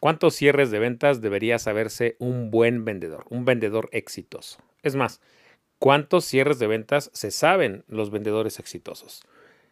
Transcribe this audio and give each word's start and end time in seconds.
¿Cuántos 0.00 0.36
cierres 0.36 0.70
de 0.70 0.78
ventas 0.78 1.20
debería 1.20 1.58
saberse 1.58 2.14
un 2.20 2.52
buen 2.52 2.84
vendedor, 2.84 3.24
un 3.30 3.44
vendedor 3.44 3.88
exitoso? 3.90 4.58
Es 4.84 4.94
más, 4.94 5.20
¿cuántos 5.80 6.24
cierres 6.24 6.60
de 6.60 6.68
ventas 6.68 7.10
se 7.12 7.32
saben 7.32 7.82
los 7.88 8.10
vendedores 8.10 8.60
exitosos? 8.60 9.24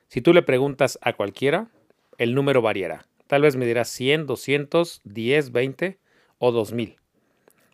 Si 0.08 0.20
tú 0.20 0.32
le 0.32 0.42
preguntas 0.42 0.98
a 1.00 1.12
cualquiera, 1.12 1.68
el 2.18 2.34
número 2.34 2.60
variará. 2.60 3.06
Tal 3.28 3.42
vez 3.42 3.54
me 3.54 3.66
dirás 3.66 3.88
100, 3.88 4.26
200, 4.26 5.00
10, 5.04 5.52
20 5.52 5.98
o 6.38 6.50
2000. 6.50 6.96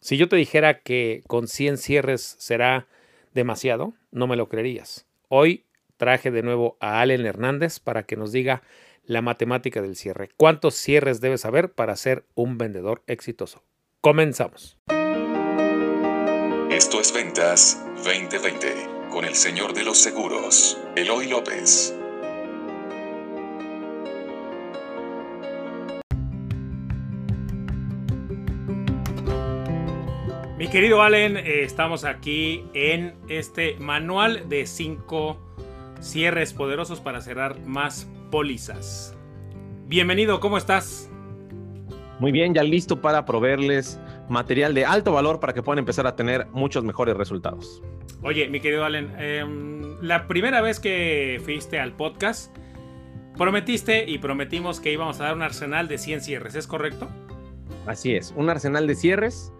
Si 0.00 0.18
yo 0.18 0.28
te 0.28 0.36
dijera 0.36 0.80
que 0.80 1.22
con 1.26 1.48
100 1.48 1.78
cierres 1.78 2.36
será 2.38 2.86
demasiado, 3.32 3.94
no 4.10 4.26
me 4.26 4.36
lo 4.36 4.50
creerías. 4.50 5.06
Hoy 5.28 5.64
traje 5.96 6.30
de 6.30 6.42
nuevo 6.42 6.76
a 6.80 7.00
Allen 7.00 7.24
Hernández 7.24 7.80
para 7.80 8.02
que 8.02 8.16
nos 8.16 8.30
diga 8.30 8.62
la 9.04 9.22
matemática 9.22 9.82
del 9.82 9.96
cierre. 9.96 10.30
¿Cuántos 10.36 10.74
cierres 10.74 11.20
debes 11.20 11.42
saber 11.42 11.72
para 11.72 11.96
ser 11.96 12.24
un 12.34 12.58
vendedor 12.58 13.02
exitoso? 13.06 13.62
Comenzamos. 14.00 14.78
Esto 16.70 17.00
es 17.00 17.12
Ventas 17.12 17.84
2020 18.04 18.92
con 19.10 19.24
el 19.24 19.34
señor 19.34 19.74
de 19.74 19.84
los 19.84 19.98
seguros, 19.98 20.80
Eloy 20.96 21.28
López. 21.28 21.94
Mi 30.56 30.68
querido 30.68 31.02
Allen, 31.02 31.36
eh, 31.36 31.64
estamos 31.64 32.04
aquí 32.04 32.64
en 32.72 33.16
este 33.28 33.76
manual 33.80 34.48
de 34.48 34.64
5 34.66 35.36
cierres 36.00 36.54
poderosos 36.54 37.00
para 37.00 37.20
cerrar 37.20 37.60
más 37.66 38.06
pólizas. 38.32 39.14
Bienvenido, 39.88 40.40
¿cómo 40.40 40.56
estás? 40.56 41.10
Muy 42.18 42.32
bien, 42.32 42.54
ya 42.54 42.62
listo 42.62 43.02
para 43.02 43.26
proveerles 43.26 44.00
material 44.30 44.72
de 44.72 44.86
alto 44.86 45.12
valor 45.12 45.38
para 45.38 45.52
que 45.52 45.62
puedan 45.62 45.80
empezar 45.80 46.06
a 46.06 46.16
tener 46.16 46.46
muchos 46.52 46.82
mejores 46.82 47.14
resultados. 47.14 47.82
Oye, 48.22 48.48
mi 48.48 48.60
querido 48.60 48.86
Allen, 48.86 49.12
em, 49.18 50.00
la 50.00 50.26
primera 50.28 50.62
vez 50.62 50.80
que 50.80 51.42
fuiste 51.44 51.78
al 51.78 51.94
podcast, 51.94 52.56
prometiste 53.36 54.08
y 54.08 54.16
prometimos 54.16 54.80
que 54.80 54.90
íbamos 54.90 55.20
a 55.20 55.24
dar 55.24 55.34
un 55.34 55.42
arsenal 55.42 55.86
de 55.86 55.98
100 55.98 56.22
cierres, 56.22 56.54
¿es 56.54 56.66
correcto? 56.66 57.10
Así 57.86 58.14
es, 58.14 58.32
un 58.34 58.48
arsenal 58.48 58.86
de 58.86 58.94
cierres. 58.94 59.52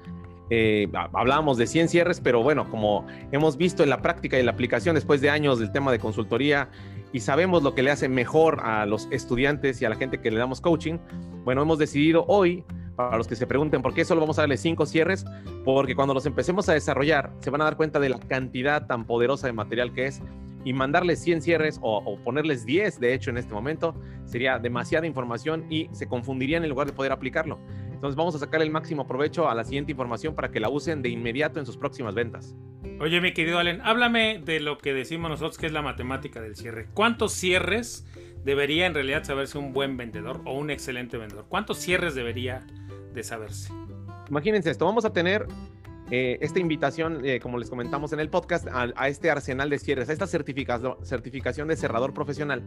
Eh, 0.55 0.87
hablábamos 1.15 1.57
de 1.57 1.67
100 1.67 1.89
cierres, 1.89 2.21
pero 2.21 2.43
bueno, 2.43 2.69
como 2.69 3.07
hemos 3.31 3.57
visto 3.57 3.83
en 3.83 3.89
la 3.89 4.03
práctica 4.03 4.39
y 4.39 4.43
la 4.43 4.51
aplicación 4.51 4.95
después 4.95 5.23
de 5.23 5.31
años 5.31 5.59
del 5.59 5.73
tema 5.73 5.91
de 5.91 5.99
consultoría 5.99 6.69
y 7.11 7.21
sabemos 7.21 7.63
lo 7.63 7.75
que 7.75 7.83
le 7.83 7.91
hace 7.91 8.07
mejor 8.11 8.61
a 8.63 8.85
los 8.85 9.09
estudiantes 9.11 9.81
y 9.81 9.87
a 9.87 9.89
la 9.89 9.97
gente 9.97 10.21
que 10.21 10.31
le 10.31 10.37
damos 10.37 10.61
coaching, 10.61 10.99
bueno, 11.45 11.63
hemos 11.63 11.79
decidido 11.79 12.27
hoy, 12.29 12.67
para 12.97 13.17
los 13.17 13.29
que 13.29 13.35
se 13.35 13.47
pregunten 13.47 13.81
por 13.81 13.95
qué 13.95 14.05
solo 14.05 14.21
vamos 14.21 14.39
a 14.39 14.43
darle 14.43 14.59
cinco 14.59 14.85
cierres, 14.85 15.25
porque 15.65 15.95
cuando 15.95 16.13
los 16.13 16.27
empecemos 16.27 16.69
a 16.69 16.75
desarrollar 16.75 17.33
se 17.41 17.49
van 17.49 17.63
a 17.63 17.65
dar 17.65 17.79
cuenta 17.79 17.99
de 17.99 18.11
la 18.11 18.19
cantidad 18.19 18.87
tan 18.87 19.07
poderosa 19.07 19.47
de 19.47 19.55
material 19.55 19.95
que 19.95 20.05
es 20.05 20.21
y 20.67 20.75
mandarles 20.75 21.21
100 21.21 21.41
cierres 21.41 21.79
o, 21.81 21.97
o, 21.97 22.19
ponerles 22.19 22.67
10, 22.67 23.01
de 23.01 23.15
hecho, 23.15 23.31
en 23.31 23.39
este 23.39 23.55
momento, 23.55 23.95
sería 24.27 24.59
demasiada 24.59 25.07
información 25.07 25.65
y 25.71 25.89
se 25.93 26.07
confundirían 26.07 26.63
en 26.63 26.69
lugar 26.69 26.87
de 26.87 26.93
poder 26.93 27.11
aplicarlo. 27.11 27.59
Entonces 28.03 28.17
vamos 28.17 28.35
a 28.35 28.41
sacar 28.41 28.61
el 28.63 28.71
máximo 28.73 29.07
provecho 29.07 29.49
a 29.49 29.55
la 29.55 29.63
siguiente 29.63 29.93
información 29.93 30.35
para 30.35 30.51
que 30.51 30.59
la 30.59 30.69
usen 30.69 31.03
de 31.03 31.09
inmediato 31.09 31.61
en 31.61 31.67
sus 31.67 31.77
próximas 31.77 32.17
ventas. 32.17 32.57
Oye, 32.99 33.21
mi 33.21 33.33
querido 33.33 33.61
Allen, 33.61 33.81
háblame 33.85 34.43
de 34.45 34.59
lo 34.59 34.77
que 34.77 34.93
decimos 34.93 35.31
nosotros 35.31 35.57
que 35.57 35.67
es 35.67 35.73
la 35.73 35.83
matemática 35.83 36.41
del 36.41 36.57
cierre. 36.57 36.89
¿Cuántos 36.95 37.33
cierres 37.33 38.05
debería 38.45 38.87
en 38.87 38.95
realidad 38.95 39.23
saberse 39.23 39.57
un 39.57 39.73
buen 39.73 39.97
vendedor 39.97 40.41
o 40.47 40.59
un 40.59 40.71
excelente 40.71 41.17
vendedor? 41.17 41.47
¿Cuántos 41.49 41.79
cierres 41.79 42.17
debería 42.17 42.67
de 43.15 43.23
saberse? 43.23 43.73
Imagínense 44.29 44.71
esto, 44.71 44.85
vamos 44.85 45.05
a 45.05 45.13
tener 45.13 45.47
eh, 46.15 46.37
esta 46.43 46.61
invitación, 46.61 47.25
eh, 47.25 47.41
como 47.41 47.57
les 47.57 47.71
comentamos 47.71 48.13
en 48.13 48.21
el 48.21 48.29
podcast, 48.29 48.69
a, 48.71 49.09
este 49.09 49.31
arsenal 49.31 49.71
de 49.71 49.79
cierres, 49.79 50.11
a 50.11 50.13
esta 50.13 50.27
certificación, 50.27 51.69
de 51.69 51.75
cerrador 51.75 52.13
profesional, 52.13 52.63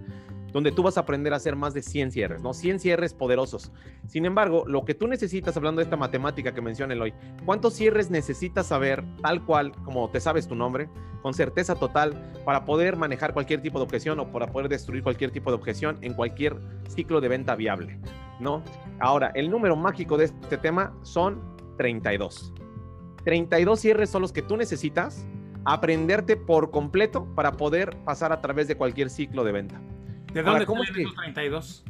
donde 0.52 0.72
tú 0.72 0.81
vas 0.81 0.97
a 0.97 1.02
aprender 1.02 1.31
a 1.31 1.36
hacer 1.36 1.56
más 1.56 1.75
de 1.75 1.84
100 1.84 2.12
cierres, 2.12 2.42
¿no? 2.42 2.56
100 2.56 2.80
cierres 2.80 3.14
poderosos. 3.14 3.72
Sin 4.08 4.25
embargo, 4.25 4.64
lo 4.66 4.84
que 4.84 4.96
tú 4.96 5.06
necesitas, 5.06 5.56
hablando 5.58 5.78
de 5.78 5.84
esta 5.84 5.96
matemática 5.96 6.56
que 6.56 6.62
mencioné 6.62 7.00
hoy, 7.00 7.14
¿cuántos 7.46 7.75
cierres 7.75 8.09
necesitas 8.09 8.66
saber 8.66 9.03
tal 9.22 9.46
cual 9.46 9.74
como 9.84 10.09
te 10.09 10.20
sabes 10.20 10.47
tu 10.47 10.56
nombre, 10.56 10.90
con 11.22 11.36
certeza 11.36 11.75
total, 11.75 12.34
para 12.46 12.66
poder 12.66 12.96
manejar 12.96 13.36
cualquier 13.36 13.62
tipo 13.62 13.78
de 13.78 13.84
objeción 13.84 14.20
o 14.20 14.31
para 14.31 14.47
poder 14.47 14.70
destruir 14.70 15.03
cualquier 15.03 15.30
tipo 15.30 15.52
de 15.52 15.58
objeción 15.58 16.00
en 16.02 16.16
cualquier 16.16 16.58
ciclo 16.88 17.22
de 17.22 17.28
venta 17.28 17.53
viable, 17.53 18.00
¿no? 18.40 18.64
Ahora, 19.00 19.31
el 19.36 19.52
número 19.52 19.75
mágico 19.75 20.18
de 20.18 20.25
este 20.25 20.58
tema 20.58 20.97
son 21.03 21.56
32. 21.78 22.52
32 23.25 23.80
cierres 23.80 24.09
son 24.09 24.22
los 24.22 24.31
que 24.31 24.41
tú 24.41 24.56
necesitas 24.56 25.25
aprenderte 25.66 26.38
por 26.38 26.69
completo 26.69 27.25
para 27.36 27.53
poder 27.53 27.97
pasar 28.06 28.31
a 28.31 28.40
través 28.40 28.68
de 28.68 28.78
cualquier 28.78 29.09
ciclo 29.09 29.44
de 29.44 29.52
venta. 29.52 29.81
¿De 30.31 30.41
dónde 30.41 30.52
Ahora, 30.52 30.66
¿cómo 30.66 30.84
salen 30.84 31.03
los 31.03 31.16
32? 31.16 31.84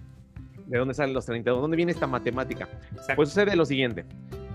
¿De 0.66 0.78
dónde 0.78 0.94
salen 0.94 1.14
los 1.14 1.26
32? 1.26 1.62
¿Dónde 1.62 1.78
viene 1.78 1.92
esta 1.92 2.08
matemática? 2.08 2.70
Exacto. 2.92 3.16
Pues 3.18 3.30
sucede 3.30 3.56
lo 3.56 3.66
siguiente. 3.66 4.06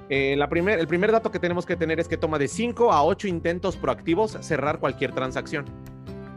Eh, 0.09 0.35
la 0.37 0.49
primer, 0.49 0.81
el 0.81 0.89
primer 0.89 1.13
dato 1.13 1.31
que 1.31 1.39
tenemos 1.39 1.67
que 1.67 1.77
tener 1.77 2.01
es 2.01 2.09
que 2.09 2.17
toma 2.17 2.39
de 2.39 2.49
5 2.49 2.93
a 2.93 3.05
8 3.05 3.29
intentos 3.29 3.77
proactivos 3.77 4.39
cerrar 4.41 4.81
cualquier 4.81 5.13
transacción. 5.13 5.67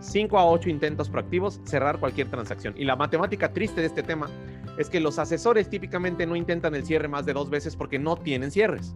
5 0.01 0.37
a 0.37 0.45
8 0.45 0.69
intentos 0.69 1.09
proactivos 1.09 1.61
cerrar 1.63 1.99
cualquier 1.99 2.27
transacción. 2.27 2.73
Y 2.77 2.83
la 2.83 2.97
matemática 2.97 3.53
triste 3.53 3.79
de 3.79 3.87
este 3.87 4.03
tema 4.03 4.29
es 4.77 4.89
que 4.89 4.99
los 4.99 5.17
asesores 5.19 5.69
típicamente 5.69 6.25
no 6.25 6.35
intentan 6.35 6.75
el 6.75 6.85
cierre 6.85 7.07
más 7.07 7.25
de 7.25 7.33
dos 7.33 7.49
veces 7.49 7.77
porque 7.77 7.97
no 7.97 8.17
tienen 8.17 8.51
cierres. 8.51 8.93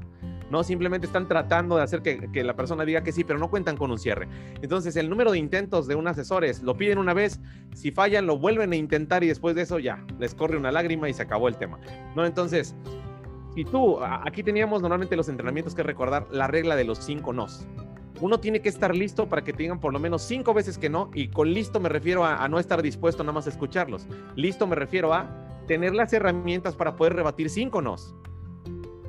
No, 0.49 0.63
simplemente 0.63 1.07
están 1.07 1.27
tratando 1.27 1.75
de 1.75 1.83
hacer 1.83 2.01
que, 2.01 2.43
la 2.43 2.55
persona 2.55 2.85
diga 2.85 3.03
que 3.03 3.11
sí, 3.11 3.23
pero 3.23 3.39
no 3.39 3.49
cuentan 3.49 3.75
con 3.77 3.91
un 3.91 3.99
cierre. 3.99 4.27
Entonces, 4.61 4.95
el 4.95 5.09
número 5.09 5.31
de 5.31 5.39
intentos 5.39 5.87
de 5.87 5.95
un 5.95 6.07
asesor 6.07 6.45
es, 6.45 6.63
lo 6.63 6.77
piden 6.77 6.97
una 6.97 7.13
vez, 7.13 7.39
si 7.73 7.91
fallan, 7.91 8.25
lo 8.25 8.37
vuelven 8.37 8.71
a 8.71 8.75
intentar 8.75 9.23
y 9.23 9.27
después 9.27 9.55
de 9.55 9.63
eso 9.63 9.79
ya, 9.79 10.05
les 10.19 10.33
corre 10.35 10.57
una 10.57 10.71
lágrima 10.71 11.09
y 11.09 11.13
se 11.13 11.23
acabó 11.23 11.47
el 11.47 11.57
tema. 11.57 11.79
¿No? 12.15 12.25
Entonces, 12.25 12.75
si 13.53 13.65
tú, 13.65 13.99
aquí 14.01 14.43
teníamos 14.43 14.81
normalmente 14.81 15.15
los 15.15 15.29
entrenamientos 15.29 15.75
que 15.75 15.83
recordar 15.83 16.27
la 16.31 16.47
regla 16.47 16.75
de 16.75 16.85
los 16.85 16.99
cinco 16.99 17.33
nos. 17.33 17.67
Uno 18.19 18.39
tiene 18.39 18.61
que 18.61 18.69
estar 18.69 18.95
listo 18.95 19.29
para 19.29 19.43
que 19.43 19.53
te 19.53 19.63
digan 19.63 19.79
por 19.79 19.93
lo 19.93 19.99
menos 19.99 20.23
cinco 20.23 20.53
veces 20.53 20.77
que 20.77 20.89
no, 20.89 21.11
y 21.13 21.27
con 21.27 21.53
listo 21.53 21.79
me 21.79 21.89
refiero 21.89 22.23
a, 22.23 22.43
a 22.43 22.47
no 22.47 22.57
estar 22.57 22.81
dispuesto 22.81 23.23
nada 23.23 23.33
más 23.33 23.47
a 23.47 23.49
escucharlos. 23.49 24.07
Listo 24.35 24.65
me 24.65 24.75
refiero 24.75 25.13
a 25.13 25.47
tener 25.67 25.93
las 25.93 26.13
herramientas 26.13 26.75
para 26.75 26.95
poder 26.95 27.13
rebatir 27.13 27.49
cinco 27.49 27.81
nos. 27.81 28.15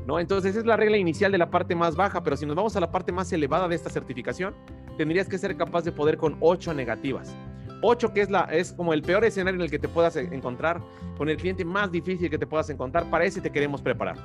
¿No? 0.09 0.19
Entonces 0.19 0.57
es 0.57 0.65
la 0.65 0.79
regla 0.79 0.97
inicial 0.97 1.31
de 1.31 1.37
la 1.37 1.51
parte 1.51 1.75
más 1.75 1.95
baja, 1.95 2.23
pero 2.25 2.35
si 2.35 2.47
nos 2.47 2.57
vamos 2.57 2.75
a 2.75 2.81
la 2.81 2.91
parte 2.91 3.13
más 3.13 3.31
elevada 3.31 3.69
de 3.69 3.75
esta 3.75 3.91
certificación, 3.91 4.55
tendrías 4.97 5.29
que 5.29 5.37
ser 5.37 5.55
capaz 5.55 5.85
de 5.85 5.93
poder 5.93 6.17
con 6.17 6.39
8 6.41 6.73
negativas. 6.73 7.37
8 7.83 8.15
que 8.15 8.23
es, 8.23 8.31
la, 8.31 8.45
es 8.45 8.73
como 8.73 8.95
el 8.95 9.03
peor 9.03 9.23
escenario 9.27 9.61
en 9.61 9.65
el 9.65 9.71
que 9.71 9.79
te 9.79 9.87
puedas 9.87 10.17
encontrar, 10.17 10.81
con 11.19 11.29
el 11.29 11.37
cliente 11.37 11.63
más 11.63 11.93
difícil 11.93 12.31
que 12.31 12.39
te 12.39 12.47
puedas 12.47 12.71
encontrar, 12.71 13.11
para 13.11 13.27
ese 13.27 13.43
te 13.43 13.51
queremos 13.51 13.83
preparar. 13.83 14.17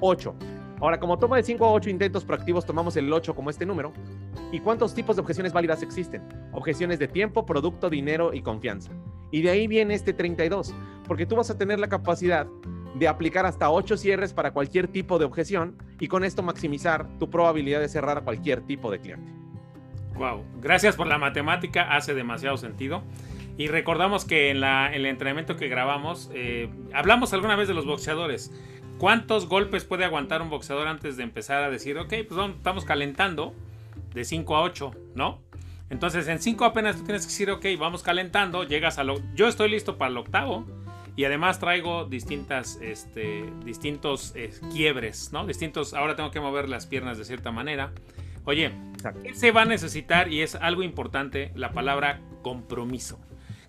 8. 0.00 0.34
Ahora, 0.80 0.98
como 0.98 1.16
toma 1.16 1.36
de 1.36 1.44
5 1.44 1.64
a 1.64 1.70
8 1.70 1.90
intentos 1.90 2.24
proactivos, 2.24 2.66
tomamos 2.66 2.96
el 2.96 3.10
8 3.12 3.36
como 3.36 3.50
este 3.50 3.64
número. 3.64 3.92
¿Y 4.50 4.58
cuántos 4.58 4.94
tipos 4.94 5.14
de 5.14 5.22
objeciones 5.22 5.52
válidas 5.52 5.84
existen? 5.84 6.22
Objeciones 6.52 6.98
de 6.98 7.06
tiempo, 7.06 7.46
producto, 7.46 7.88
dinero 7.88 8.34
y 8.34 8.42
confianza. 8.42 8.90
Y 9.30 9.42
de 9.42 9.50
ahí 9.50 9.68
viene 9.68 9.94
este 9.94 10.12
32, 10.12 10.74
porque 11.06 11.24
tú 11.24 11.36
vas 11.36 11.50
a 11.50 11.56
tener 11.56 11.78
la 11.78 11.88
capacidad 11.88 12.48
de 12.94 13.08
aplicar 13.08 13.44
hasta 13.46 13.70
8 13.70 13.96
cierres 13.96 14.32
para 14.32 14.52
cualquier 14.52 14.88
tipo 14.88 15.18
de 15.18 15.24
objeción 15.24 15.76
y 16.00 16.08
con 16.08 16.24
esto 16.24 16.42
maximizar 16.42 17.06
tu 17.18 17.28
probabilidad 17.28 17.80
de 17.80 17.88
cerrar 17.88 18.18
a 18.18 18.20
cualquier 18.22 18.60
tipo 18.62 18.90
de 18.90 19.00
cliente. 19.00 19.32
Wow, 20.14 20.44
gracias 20.60 20.94
por 20.94 21.08
la 21.08 21.18
matemática, 21.18 21.94
hace 21.94 22.14
demasiado 22.14 22.56
sentido. 22.56 23.02
Y 23.56 23.68
recordamos 23.68 24.24
que 24.24 24.50
en, 24.50 24.60
la, 24.60 24.92
el 24.92 25.06
entrenamiento 25.06 25.56
que 25.56 25.68
grabamos, 25.68 26.30
eh, 26.34 26.68
hablamos 26.92 27.32
alguna 27.32 27.56
vez 27.56 27.68
de 27.68 27.74
los 27.74 27.86
boxeadores. 27.86 28.52
¿Cuántos 28.98 29.48
golpes 29.48 29.84
puede 29.84 30.04
aguantar 30.04 30.40
un 30.40 30.50
boxeador 30.50 30.86
antes 30.86 31.16
de 31.16 31.24
empezar 31.24 31.62
a 31.62 31.70
decir, 31.70 31.98
ok, 31.98 32.14
pues 32.28 32.50
estamos 32.56 32.84
calentando 32.84 33.54
de 34.12 34.24
5 34.24 34.56
a 34.56 34.62
8, 34.62 34.92
¿no? 35.14 35.40
Entonces 35.90 36.26
en 36.28 36.40
5 36.40 36.64
apenas 36.64 36.96
tú 36.96 37.04
tienes 37.04 37.22
que 37.22 37.30
decir, 37.30 37.50
ok, 37.50 37.66
vamos 37.78 38.02
calentando, 38.02 38.64
llegas 38.64 38.98
a 38.98 39.04
lo... 39.04 39.20
Yo 39.34 39.48
estoy 39.48 39.68
listo 39.68 39.98
para 39.98 40.10
el 40.10 40.16
octavo 40.16 40.64
y 41.16 41.24
además 41.24 41.60
traigo 41.60 42.04
distintas, 42.04 42.78
este, 42.82 43.44
distintos 43.64 44.32
eh, 44.34 44.52
quiebres, 44.72 45.32
¿no? 45.32 45.46
Distintos, 45.46 45.94
ahora 45.94 46.16
tengo 46.16 46.30
que 46.30 46.40
mover 46.40 46.68
las 46.68 46.86
piernas 46.86 47.18
de 47.18 47.24
cierta 47.24 47.52
manera. 47.52 47.92
Oye, 48.44 48.72
¿qué 49.22 49.34
se 49.34 49.52
va 49.52 49.62
a 49.62 49.64
necesitar? 49.64 50.32
Y 50.32 50.42
es 50.42 50.54
algo 50.54 50.82
importante, 50.82 51.52
la 51.54 51.72
palabra 51.72 52.20
compromiso. 52.42 53.20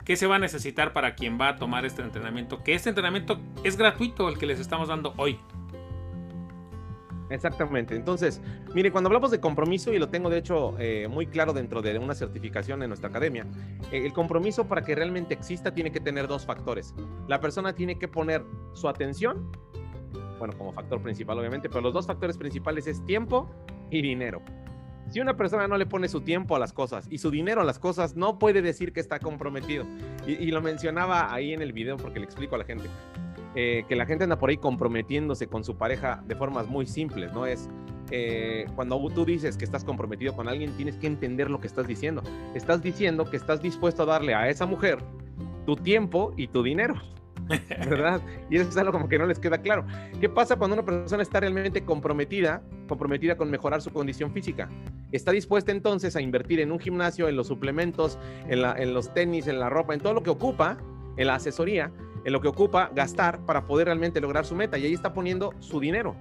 ¿Qué 0.04 0.16
se 0.18 0.28
va 0.28 0.36
a 0.36 0.40
necesitar 0.40 0.94
para 0.94 1.16
quien 1.16 1.40
va 1.40 1.50
a 1.50 1.56
tomar 1.56 1.86
este 1.86 2.02
entrenamiento? 2.02 2.64
Que 2.64 2.74
este 2.74 2.90
entrenamiento 2.90 3.40
es 3.64 3.78
gratuito, 3.78 4.30
el 4.30 4.38
que 4.38 4.46
les 4.46 4.60
estamos 4.60 4.88
dando 4.88 5.14
hoy. 5.18 5.40
Exactamente. 7.30 7.96
Entonces, 7.96 8.42
mire, 8.74 8.92
cuando 8.92 9.08
hablamos 9.08 9.32
de 9.32 9.40
compromiso, 9.40 9.94
y 9.94 10.00
lo 10.00 10.10
tengo 10.10 10.30
de 10.30 10.38
hecho 10.38 10.76
eh, 10.80 11.08
muy 11.10 11.28
claro 11.28 11.54
dentro 11.54 11.82
de 11.82 11.98
una 11.98 12.14
certificación 12.14 12.84
en 12.84 12.90
nuestra 12.90 13.10
academia, 13.10 13.46
eh, 13.92 14.06
el 14.06 14.14
compromiso 14.14 14.68
para 14.68 14.84
que 14.84 14.96
realmente 14.96 15.34
exista 15.34 15.74
tiene 15.74 15.92
que 15.92 16.00
tener 16.00 16.28
dos 16.28 16.46
factores. 16.46 16.94
La 17.28 17.40
persona 17.40 17.74
tiene 17.74 17.98
que 17.98 18.08
poner 18.08 18.44
su 18.74 18.88
atención 18.88 19.52
bueno, 20.38 20.58
como 20.58 20.74
factor 20.74 21.02
principal 21.02 21.40
obviamente, 21.40 21.70
pero 21.70 21.82
los 21.82 21.94
dos 21.94 22.08
factores 22.08 22.38
principales 22.38 22.88
es 22.88 23.04
tiempo 23.06 23.50
y 23.90 24.02
dinero. 24.02 24.42
Si 25.10 25.20
una 25.20 25.38
persona 25.38 25.68
no 25.68 25.78
le 25.78 25.86
pone 25.86 26.08
su 26.08 26.22
tiempo 26.22 26.56
a 26.56 26.60
las 26.60 26.74
cosas 26.74 27.08
y 27.10 27.20
su 27.20 27.30
dinero 27.30 27.62
a 27.62 27.64
las 27.64 27.78
cosas, 27.78 28.16
no 28.16 28.40
puede 28.40 28.62
decir 28.62 28.92
que 28.92 29.00
está 29.00 29.20
comprometido. 29.20 29.86
Y, 30.26 30.48
lo 30.48 30.62
mencionaba 30.62 31.32
ahí 31.32 31.54
en 31.54 31.62
el 31.62 31.74
video 31.74 31.98
porque 31.98 32.20
le 32.20 32.26
explico 32.26 32.56
a 32.56 32.58
la 32.58 32.66
gente. 32.66 32.90
Eh, 33.58 33.86
que 33.88 33.96
la 33.96 34.06
gente 34.06 34.26
anda 34.26 34.38
por 34.38 34.50
ahí 34.50 34.58
comprometiéndose 34.58 35.48
con 35.48 35.64
su 35.64 35.78
pareja 35.78 36.22
de 36.28 36.36
formas 36.36 36.68
muy 36.68 36.86
simples, 36.86 37.32
¿no? 37.32 37.46
Es 37.46 37.70
eh, 38.12 38.66
cuando 38.76 39.00
tú 39.10 39.24
dices 39.24 39.56
que 39.56 39.64
estás 39.64 39.86
comprometido 39.86 40.36
con 40.36 40.50
alguien, 40.50 40.76
tienes 40.76 40.98
que 40.98 41.08
entender 41.08 41.50
lo 41.50 41.62
que 41.62 41.68
estás 41.68 41.88
diciendo. 41.88 42.22
Estás 42.54 42.84
diciendo 42.84 43.30
que 43.30 43.38
estás 43.38 43.62
dispuesto 43.62 44.04
a 44.04 44.06
darle 44.06 44.36
a 44.36 44.50
esa 44.50 44.66
mujer 44.66 45.00
tu 45.66 45.78
tiempo 45.78 46.34
y 46.36 46.48
tu 46.48 46.64
dinero. 46.64 46.96
¿verdad? 47.90 48.22
Y 48.50 48.58
eso 48.58 48.70
es 48.70 48.78
algo 48.78 48.92
como 48.92 49.08
que 49.08 49.20
no 49.20 49.28
les 49.28 49.40
queda 49.40 49.60
claro. 49.60 49.86
¿Qué 50.20 50.28
pasa 50.28 50.56
cuando 50.56 50.74
una 50.74 50.84
persona 50.84 51.22
está 51.22 51.40
realmente 51.40 51.86
comprometida, 51.86 52.64
comprometida 52.88 53.38
con 53.38 53.52
mejorar 53.52 53.82
su 53.82 53.92
condición 53.92 54.32
física? 54.32 54.68
Está 55.12 55.32
dispuesta 55.32 55.72
entonces 55.72 56.16
a 56.16 56.22
invertir 56.22 56.60
en 56.60 56.72
un 56.72 56.80
gimnasio, 56.80 57.30
en 57.30 57.36
los 57.36 57.48
suplementos, 57.48 58.18
en, 58.48 58.66
en 58.66 58.94
los 58.94 59.14
tenis, 59.14 59.48
en 59.48 59.60
la 59.60 59.70
ropa, 59.70 59.94
en 59.94 60.00
todo 60.00 60.14
lo 60.14 60.24
que 60.24 60.32
ocupa, 60.32 60.78
en 61.18 61.28
la 61.28 61.36
asesoría, 61.36 61.92
en 62.26 62.34
lo 62.34 62.42
que 62.42 62.50
ocupa 62.50 62.92
gastar 62.94 63.40
para 63.46 63.66
poder 63.66 63.86
realmente 63.86 64.20
lograr 64.20 64.46
su 64.46 64.56
meta. 64.56 64.78
Y 64.78 64.86
ahí 64.86 64.94
está 64.94 65.14
poniendo 65.14 65.54
su 65.60 65.80
dinero. 65.80 66.16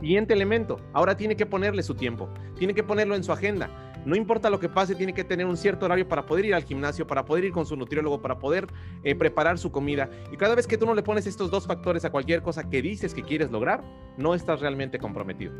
Siguiente 0.00 0.34
elemento, 0.34 0.80
ahora 0.92 1.16
tiene 1.16 1.34
que 1.34 1.46
ponerle 1.46 1.82
su 1.82 1.94
tiempo, 1.94 2.28
tiene 2.58 2.74
que 2.74 2.82
ponerlo 2.82 3.14
en 3.14 3.24
su 3.24 3.32
agenda. 3.32 3.70
No 4.04 4.16
importa 4.16 4.50
lo 4.50 4.60
que 4.60 4.68
pase, 4.68 4.94
tiene 4.94 5.14
que 5.14 5.24
tener 5.24 5.46
un 5.46 5.56
cierto 5.56 5.86
horario 5.86 6.06
para 6.06 6.26
poder 6.26 6.44
ir 6.44 6.54
al 6.54 6.64
gimnasio, 6.64 7.06
para 7.06 7.24
poder 7.24 7.44
ir 7.44 7.52
con 7.52 7.64
su 7.64 7.74
nutriólogo, 7.74 8.20
para 8.20 8.38
poder 8.38 8.66
eh, 9.02 9.14
preparar 9.14 9.56
su 9.56 9.72
comida. 9.72 10.10
Y 10.30 10.36
cada 10.36 10.54
vez 10.54 10.66
que 10.66 10.76
tú 10.76 10.84
no 10.84 10.94
le 10.94 11.02
pones 11.02 11.26
estos 11.26 11.50
dos 11.50 11.66
factores 11.66 12.04
a 12.04 12.10
cualquier 12.10 12.42
cosa 12.42 12.68
que 12.68 12.82
dices 12.82 13.14
que 13.14 13.22
quieres 13.22 13.50
lograr, 13.50 13.82
no 14.18 14.34
estás 14.34 14.60
realmente 14.60 14.98
comprometido. 14.98 15.54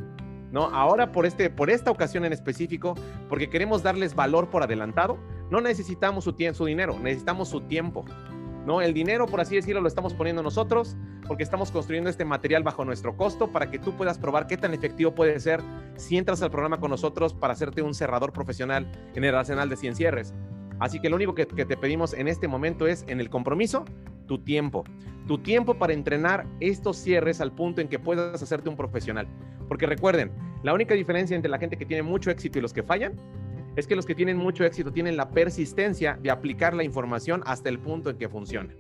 ¿No? 0.53 0.67
Ahora 0.67 1.11
por, 1.11 1.25
este, 1.25 1.49
por 1.49 1.71
esta 1.71 1.91
ocasión 1.91 2.27
en 2.27 2.33
específico, 2.33 2.95
porque 3.31 3.49
queremos 3.49 3.83
darles 3.83 4.15
valor 4.15 4.51
por 4.51 4.63
adelantado, 4.63 5.19
no 5.51 5.61
necesitamos 5.61 6.25
su, 6.25 6.37
su 6.53 6.65
dinero, 6.67 6.99
necesitamos 7.01 7.49
su 7.49 7.63
tiempo. 7.63 8.05
¿No? 8.67 8.81
El 8.81 8.95
dinero, 8.95 9.27
por 9.27 9.41
así 9.41 9.57
decirlo, 9.57 9.81
lo 9.81 9.89
estamos 9.89 10.15
poniendo 10.15 10.43
nosotros 10.43 10.97
porque 11.27 11.43
estamos 11.43 11.71
construyendo 11.71 12.11
este 12.11 12.25
material 12.25 12.63
bajo 12.63 12.85
nuestro 12.85 13.17
costo 13.17 13.49
para 13.51 13.71
que 13.71 13.79
tú 13.79 13.97
puedas 13.97 14.19
probar 14.19 14.47
qué 14.47 14.57
tan 14.57 14.75
efectivo 14.75 15.15
puede 15.15 15.39
ser 15.41 15.61
si 15.97 16.17
entras 16.17 16.43
al 16.43 16.51
programa 16.51 16.79
con 16.79 16.91
nosotros 16.91 17.35
para 17.35 17.53
hacerte 17.53 17.83
un 17.83 17.95
cerrador 17.95 18.33
profesional 18.33 18.91
en 19.15 19.25
el 19.25 19.35
arsenal 19.35 19.69
de 19.69 19.77
100 19.77 19.97
cierres. 19.97 20.35
Así 20.81 21.01
que 21.01 21.09
lo 21.09 21.17
único 21.17 21.35
que, 21.35 21.47
que 21.47 21.65
te 21.65 21.77
pedimos 21.77 22.15
en 22.15 22.29
este 22.29 22.49
momento 22.49 22.87
es, 22.87 23.05
en 23.07 23.21
el 23.21 23.31
compromiso, 23.31 23.85
tu 24.27 24.39
tiempo. 24.39 24.85
Tu 25.27 25.39
tiempo 25.39 25.75
para 25.75 25.93
entrenar 25.93 26.47
estos 26.61 26.97
cierres 26.97 27.41
al 27.41 27.53
punto 27.53 27.81
en 27.81 27.89
que 27.89 27.99
puedas 27.99 28.43
hacerte 28.43 28.69
un 28.69 28.77
profesional. 28.77 29.27
Porque 29.69 29.87
recuerden, 29.87 30.33
la 30.63 30.75
única 30.75 30.95
diferencia 30.95 31.37
entre 31.37 31.51
la 31.51 31.59
gente 31.59 31.77
que 31.77 31.87
tiene 31.87 32.03
mucho 32.03 32.31
éxito 32.31 32.59
y 32.59 32.63
los 32.63 32.73
que 32.73 32.83
fallan 32.83 33.15
es 33.77 33.87
que 33.87 33.97
los 33.97 34.07
que 34.07 34.15
tienen 34.15 34.37
mucho 34.37 34.65
éxito 34.65 34.93
tienen 34.93 35.17
la 35.17 35.31
persistencia 35.31 36.19
de 36.21 36.31
aplicar 36.31 36.75
la 36.75 36.85
información 36.85 37.43
hasta 37.47 37.69
el 37.69 37.79
punto 37.79 38.11
en 38.11 38.19
que 38.19 38.29
funciona. 38.29 38.73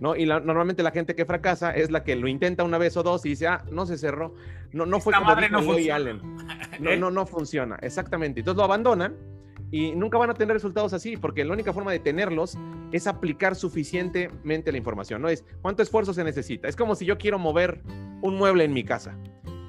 ¿No? 0.00 0.14
Y 0.14 0.26
normalmente 0.26 0.84
la 0.84 0.92
gente 0.92 1.16
que 1.16 1.24
fracasa 1.24 1.72
es 1.72 1.90
la 1.90 2.04
que 2.04 2.14
lo 2.14 2.28
intenta 2.28 2.62
una 2.62 2.78
vez 2.78 2.96
o 2.96 3.02
dos 3.02 3.26
y 3.26 3.30
dice, 3.30 3.48
ah, 3.48 3.64
no 3.72 3.84
se 3.84 3.98
cerró, 3.98 4.32
no, 4.72 4.86
no 4.86 5.00
fue 5.00 5.12
como 5.12 5.34
dijo 5.34 5.60
no 5.60 5.94
Allen. 5.94 6.20
No, 6.78 6.94
no, 6.96 7.10
no 7.10 7.26
funciona, 7.26 7.76
exactamente. 7.82 8.38
Entonces 8.38 8.58
lo 8.58 8.62
abandonan 8.62 9.16
y 9.72 9.96
nunca 9.96 10.16
van 10.16 10.30
a 10.30 10.34
tener 10.34 10.54
resultados 10.54 10.92
así, 10.92 11.16
porque 11.16 11.44
la 11.44 11.52
única 11.52 11.72
forma 11.72 11.90
de 11.90 11.98
tenerlos 11.98 12.56
es 12.92 13.08
aplicar 13.08 13.56
suficientemente 13.56 14.70
la 14.70 14.78
información, 14.78 15.20
¿no? 15.20 15.28
Es 15.28 15.44
cuánto 15.60 15.82
esfuerzo 15.82 16.14
se 16.14 16.22
necesita. 16.22 16.68
Es 16.68 16.76
como 16.76 16.94
si 16.94 17.04
yo 17.04 17.18
quiero 17.18 17.40
mover 17.40 17.82
un 18.22 18.36
mueble 18.36 18.62
en 18.62 18.72
mi 18.72 18.84
casa. 18.84 19.18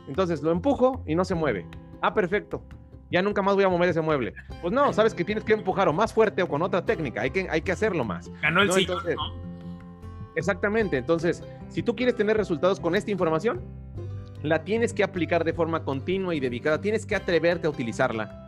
Entonces 0.07 0.43
lo 0.43 0.51
empujo 0.51 1.03
y 1.07 1.15
no 1.15 1.25
se 1.25 1.33
mueve. 1.33 1.65
Ah, 2.01 2.13
perfecto 2.13 2.63
ya 3.11 3.21
nunca 3.21 3.41
más 3.41 3.55
voy 3.55 3.63
a 3.63 3.69
mover 3.69 3.89
ese 3.89 4.01
mueble. 4.01 4.33
Pues 4.61 4.73
no, 4.73 4.93
sabes 4.93 5.13
que 5.13 5.23
tienes 5.23 5.43
que 5.43 5.53
empujar 5.53 5.87
o 5.87 5.93
más 5.93 6.13
fuerte 6.13 6.43
o 6.43 6.47
con 6.47 6.61
otra 6.61 6.85
técnica, 6.85 7.21
hay 7.21 7.31
que, 7.31 7.47
hay 7.49 7.61
que 7.61 7.71
hacerlo 7.71 8.03
más. 8.03 8.31
Ganó 8.41 8.61
el 8.61 8.71
Exactamente, 10.35 10.97
entonces, 10.97 11.43
si 11.69 11.83
tú 11.83 11.95
quieres 11.95 12.15
tener 12.15 12.37
resultados 12.37 12.79
con 12.79 12.95
esta 12.95 13.11
información, 13.11 13.61
la 14.41 14.63
tienes 14.63 14.93
que 14.93 15.03
aplicar 15.03 15.43
de 15.43 15.53
forma 15.53 15.83
continua 15.83 16.33
y 16.33 16.39
dedicada, 16.39 16.79
tienes 16.79 17.05
que 17.05 17.15
atreverte 17.15 17.67
a 17.67 17.69
utilizarla. 17.69 18.47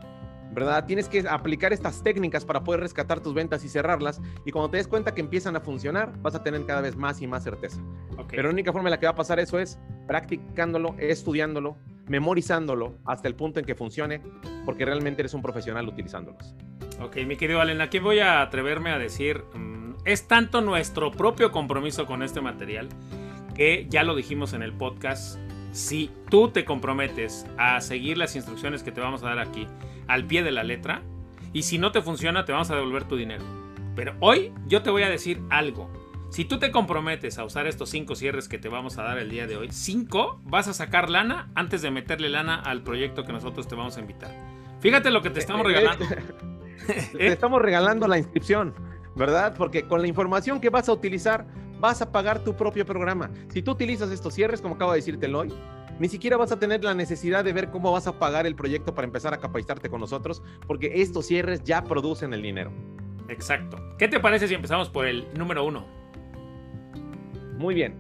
¿verdad? 0.54 0.86
Tienes 0.86 1.08
que 1.08 1.24
aplicar 1.30 1.72
estas 1.74 2.04
técnicas 2.04 2.46
para 2.46 2.64
poder 2.64 2.82
rescatar 2.82 3.22
tus 3.22 3.34
ventas 3.34 3.64
y 3.64 3.70
cerrarlas. 3.70 4.22
Y 4.46 4.52
cuando 4.52 4.70
te 4.70 4.78
des 4.78 4.88
cuenta 4.88 5.14
que 5.14 5.22
empiezan 5.22 5.56
a 5.56 5.62
funcionar, 5.62 6.12
vas 6.22 6.36
a 6.36 6.44
tener 6.44 6.66
cada 6.66 6.82
vez 6.82 6.96
más 6.96 7.22
y 7.22 7.28
más 7.28 7.44
certeza. 7.44 7.82
Pero 8.30 8.44
la 8.44 8.50
única 8.50 8.74
forma 8.74 8.90
en 8.90 8.92
la 8.92 9.00
que 9.00 9.06
va 9.06 9.14
a 9.14 9.16
pasar 9.16 9.40
eso 9.40 9.60
es 9.60 9.80
practicándolo, 10.08 10.96
estudiándolo, 10.98 11.78
memorizándolo 12.08 12.98
hasta 13.06 13.28
el 13.28 13.36
punto 13.36 13.60
en 13.60 13.66
que 13.66 13.76
funcione, 13.76 14.22
porque 14.66 14.86
realmente 14.86 15.22
eres 15.22 15.34
un 15.34 15.42
profesional 15.42 15.88
utilizándolos. 15.88 16.56
Ok, 17.02 17.18
mi 17.26 17.36
querido 17.36 17.62
Allen, 17.62 17.82
aquí 17.82 18.00
voy 18.00 18.20
a 18.20 18.42
atreverme 18.42 18.92
a 18.92 18.98
decir, 19.00 19.44
mm, 19.54 19.96
es 20.06 20.28
tanto 20.28 20.62
nuestro 20.62 21.12
propio 21.12 21.52
compromiso 21.52 22.06
con 22.06 22.24
este 22.24 22.42
material 22.42 22.90
que 23.56 23.88
ya 23.90 24.04
lo 24.04 24.16
dijimos 24.16 24.54
en 24.54 24.62
el 24.62 24.74
podcast, 24.74 25.38
si 25.72 26.12
tú 26.30 26.50
te 26.50 26.66
comprometes 26.66 27.46
a 27.58 27.80
seguir 27.82 28.18
las 28.18 28.36
instrucciones 28.36 28.84
que 28.84 28.92
te 28.92 29.02
vamos 29.02 29.24
a 29.24 29.28
dar 29.28 29.40
aquí 29.40 29.68
al 30.08 30.26
pie 30.26 30.44
de 30.44 30.52
la 30.52 30.64
letra, 30.64 31.02
y 31.54 31.64
si 31.64 31.78
no 31.78 31.92
te 31.92 32.02
funciona 32.02 32.46
te 32.46 32.52
vamos 32.52 32.72
a 32.72 32.76
devolver 32.76 33.06
tu 33.06 33.16
dinero. 33.16 33.44
Pero 33.96 34.16
hoy 34.20 34.54
yo 34.68 34.84
te 34.84 34.90
voy 34.90 35.04
a 35.04 35.10
decir 35.10 35.42
algo. 35.50 35.92
Si 36.32 36.46
tú 36.46 36.60
te 36.60 36.72
comprometes 36.72 37.38
a 37.40 37.44
usar 37.44 37.68
estos 37.68 37.90
cinco 37.90 38.16
cierres 38.16 38.48
que 38.48 38.58
te 38.58 38.70
vamos 38.70 38.98
a 38.98 39.04
dar 39.04 39.18
el 39.18 39.30
día 39.30 39.48
de 39.48 39.58
hoy, 39.58 39.68
cinco, 39.70 40.40
vas 40.46 40.70
a 40.70 40.74
sacar 40.74 41.10
lana 41.10 41.52
antes 41.56 41.82
de 41.82 41.92
meterle 41.92 42.30
lana 42.30 42.56
al 42.56 42.84
proyecto 42.84 43.26
que 43.26 43.34
nosotros 43.34 43.68
te 43.68 43.76
vamos 43.76 43.98
a 43.98 44.00
invitar. 44.00 44.34
Fíjate 44.80 45.12
lo 45.12 45.22
que 45.22 45.30
te 45.30 45.40
eh, 45.40 45.42
estamos 45.42 45.66
eh, 45.66 45.74
regalando. 45.76 46.06
te 47.18 47.28
estamos 47.28 47.62
regalando 47.62 48.08
la 48.08 48.18
inscripción, 48.18 48.74
¿verdad? 49.14 49.56
Porque 49.58 49.90
con 49.90 50.00
la 50.02 50.08
información 50.08 50.62
que 50.62 50.70
vas 50.70 50.88
a 50.88 50.94
utilizar, 50.94 51.46
vas 51.82 52.02
a 52.02 52.14
pagar 52.14 52.46
tu 52.46 52.56
propio 52.56 52.86
programa. 52.86 53.30
Si 53.50 53.62
tú 53.62 53.72
utilizas 53.72 54.10
estos 54.10 54.34
cierres, 54.34 54.62
como 54.62 54.76
acabo 54.76 54.94
de 54.94 55.00
decirte 55.00 55.28
hoy, 55.36 55.54
ni 56.00 56.08
siquiera 56.08 56.38
vas 56.38 56.54
a 56.54 56.60
tener 56.60 56.82
la 56.82 56.94
necesidad 56.94 57.44
de 57.44 57.52
ver 57.52 57.72
cómo 57.72 57.92
vas 57.92 58.08
a 58.08 58.18
pagar 58.20 58.48
el 58.48 58.56
proyecto 58.56 58.96
para 58.96 59.06
empezar 59.06 59.34
a 59.34 59.42
capacitarte 59.42 59.90
con 59.90 60.00
nosotros, 60.00 60.42
porque 60.66 61.02
estos 61.02 61.26
cierres 61.26 61.62
ya 61.66 61.84
producen 61.84 62.34
el 62.34 62.42
dinero. 62.42 62.72
Exacto. 63.28 63.78
¿Qué 63.98 64.08
te 64.08 64.22
parece 64.22 64.48
si 64.48 64.54
empezamos 64.54 64.88
por 64.88 65.08
el 65.08 65.28
número 65.34 65.66
uno? 65.66 66.01
Muy 67.62 67.76
bien. 67.76 67.94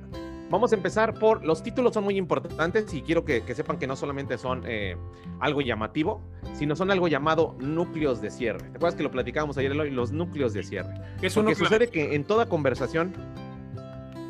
Vamos 0.49 0.73
a 0.73 0.75
empezar 0.75 1.13
por 1.13 1.45
los 1.45 1.61
títulos 1.61 1.93
son 1.93 2.03
muy 2.03 2.17
importantes 2.17 2.91
y 2.93 3.03
quiero 3.03 3.23
que, 3.23 3.41
sepan 3.55 3.77
que 3.77 3.87
no 3.87 3.95
solamente 3.95 4.37
son 4.37 4.63
eh, 4.65 4.97
algo 5.39 5.61
llamativo, 5.61 6.19
sino 6.53 6.75
son 6.75 6.91
algo 6.91 7.07
llamado 7.07 7.55
núcleos 7.59 8.21
de 8.21 8.31
cierre. 8.31 8.59
¿Te 8.59 8.77
acuerdas 8.77 8.95
que 8.95 9.03
lo 9.03 9.11
platicábamos 9.11 9.57
ayer, 9.59 9.71
Eloy? 9.71 9.91
Los 9.91 10.11
núcleos 10.11 10.53
de 10.53 10.63
cierre. 10.63 10.93
¿Qué 11.21 11.27
es 11.27 11.35
Porque 11.35 11.55
sucede 11.55 11.87
que 11.89 12.15
en 12.15 12.25
toda 12.25 12.47
conversación, 12.47 13.13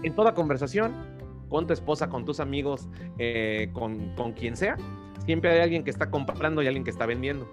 en 0.03 0.13
toda 0.13 0.35
conversación, 0.35 0.93
con 1.49 1.65
tu 1.65 1.73
esposa, 1.73 2.09
con 2.09 2.23
tus 2.25 2.39
amigos, 2.39 2.89
eh, 3.17 3.69
con, 3.73 4.13
con 4.15 4.33
quien 4.33 4.57
sea, 4.57 4.75
siempre 5.25 5.49
hay 5.51 5.61
alguien 5.61 5.83
que 5.83 5.89
está 5.89 6.11
comprando 6.11 6.61
y 6.61 6.67
alguien 6.67 6.83
que 6.83 6.91
está 6.91 7.05
vendiendo. 7.05 7.49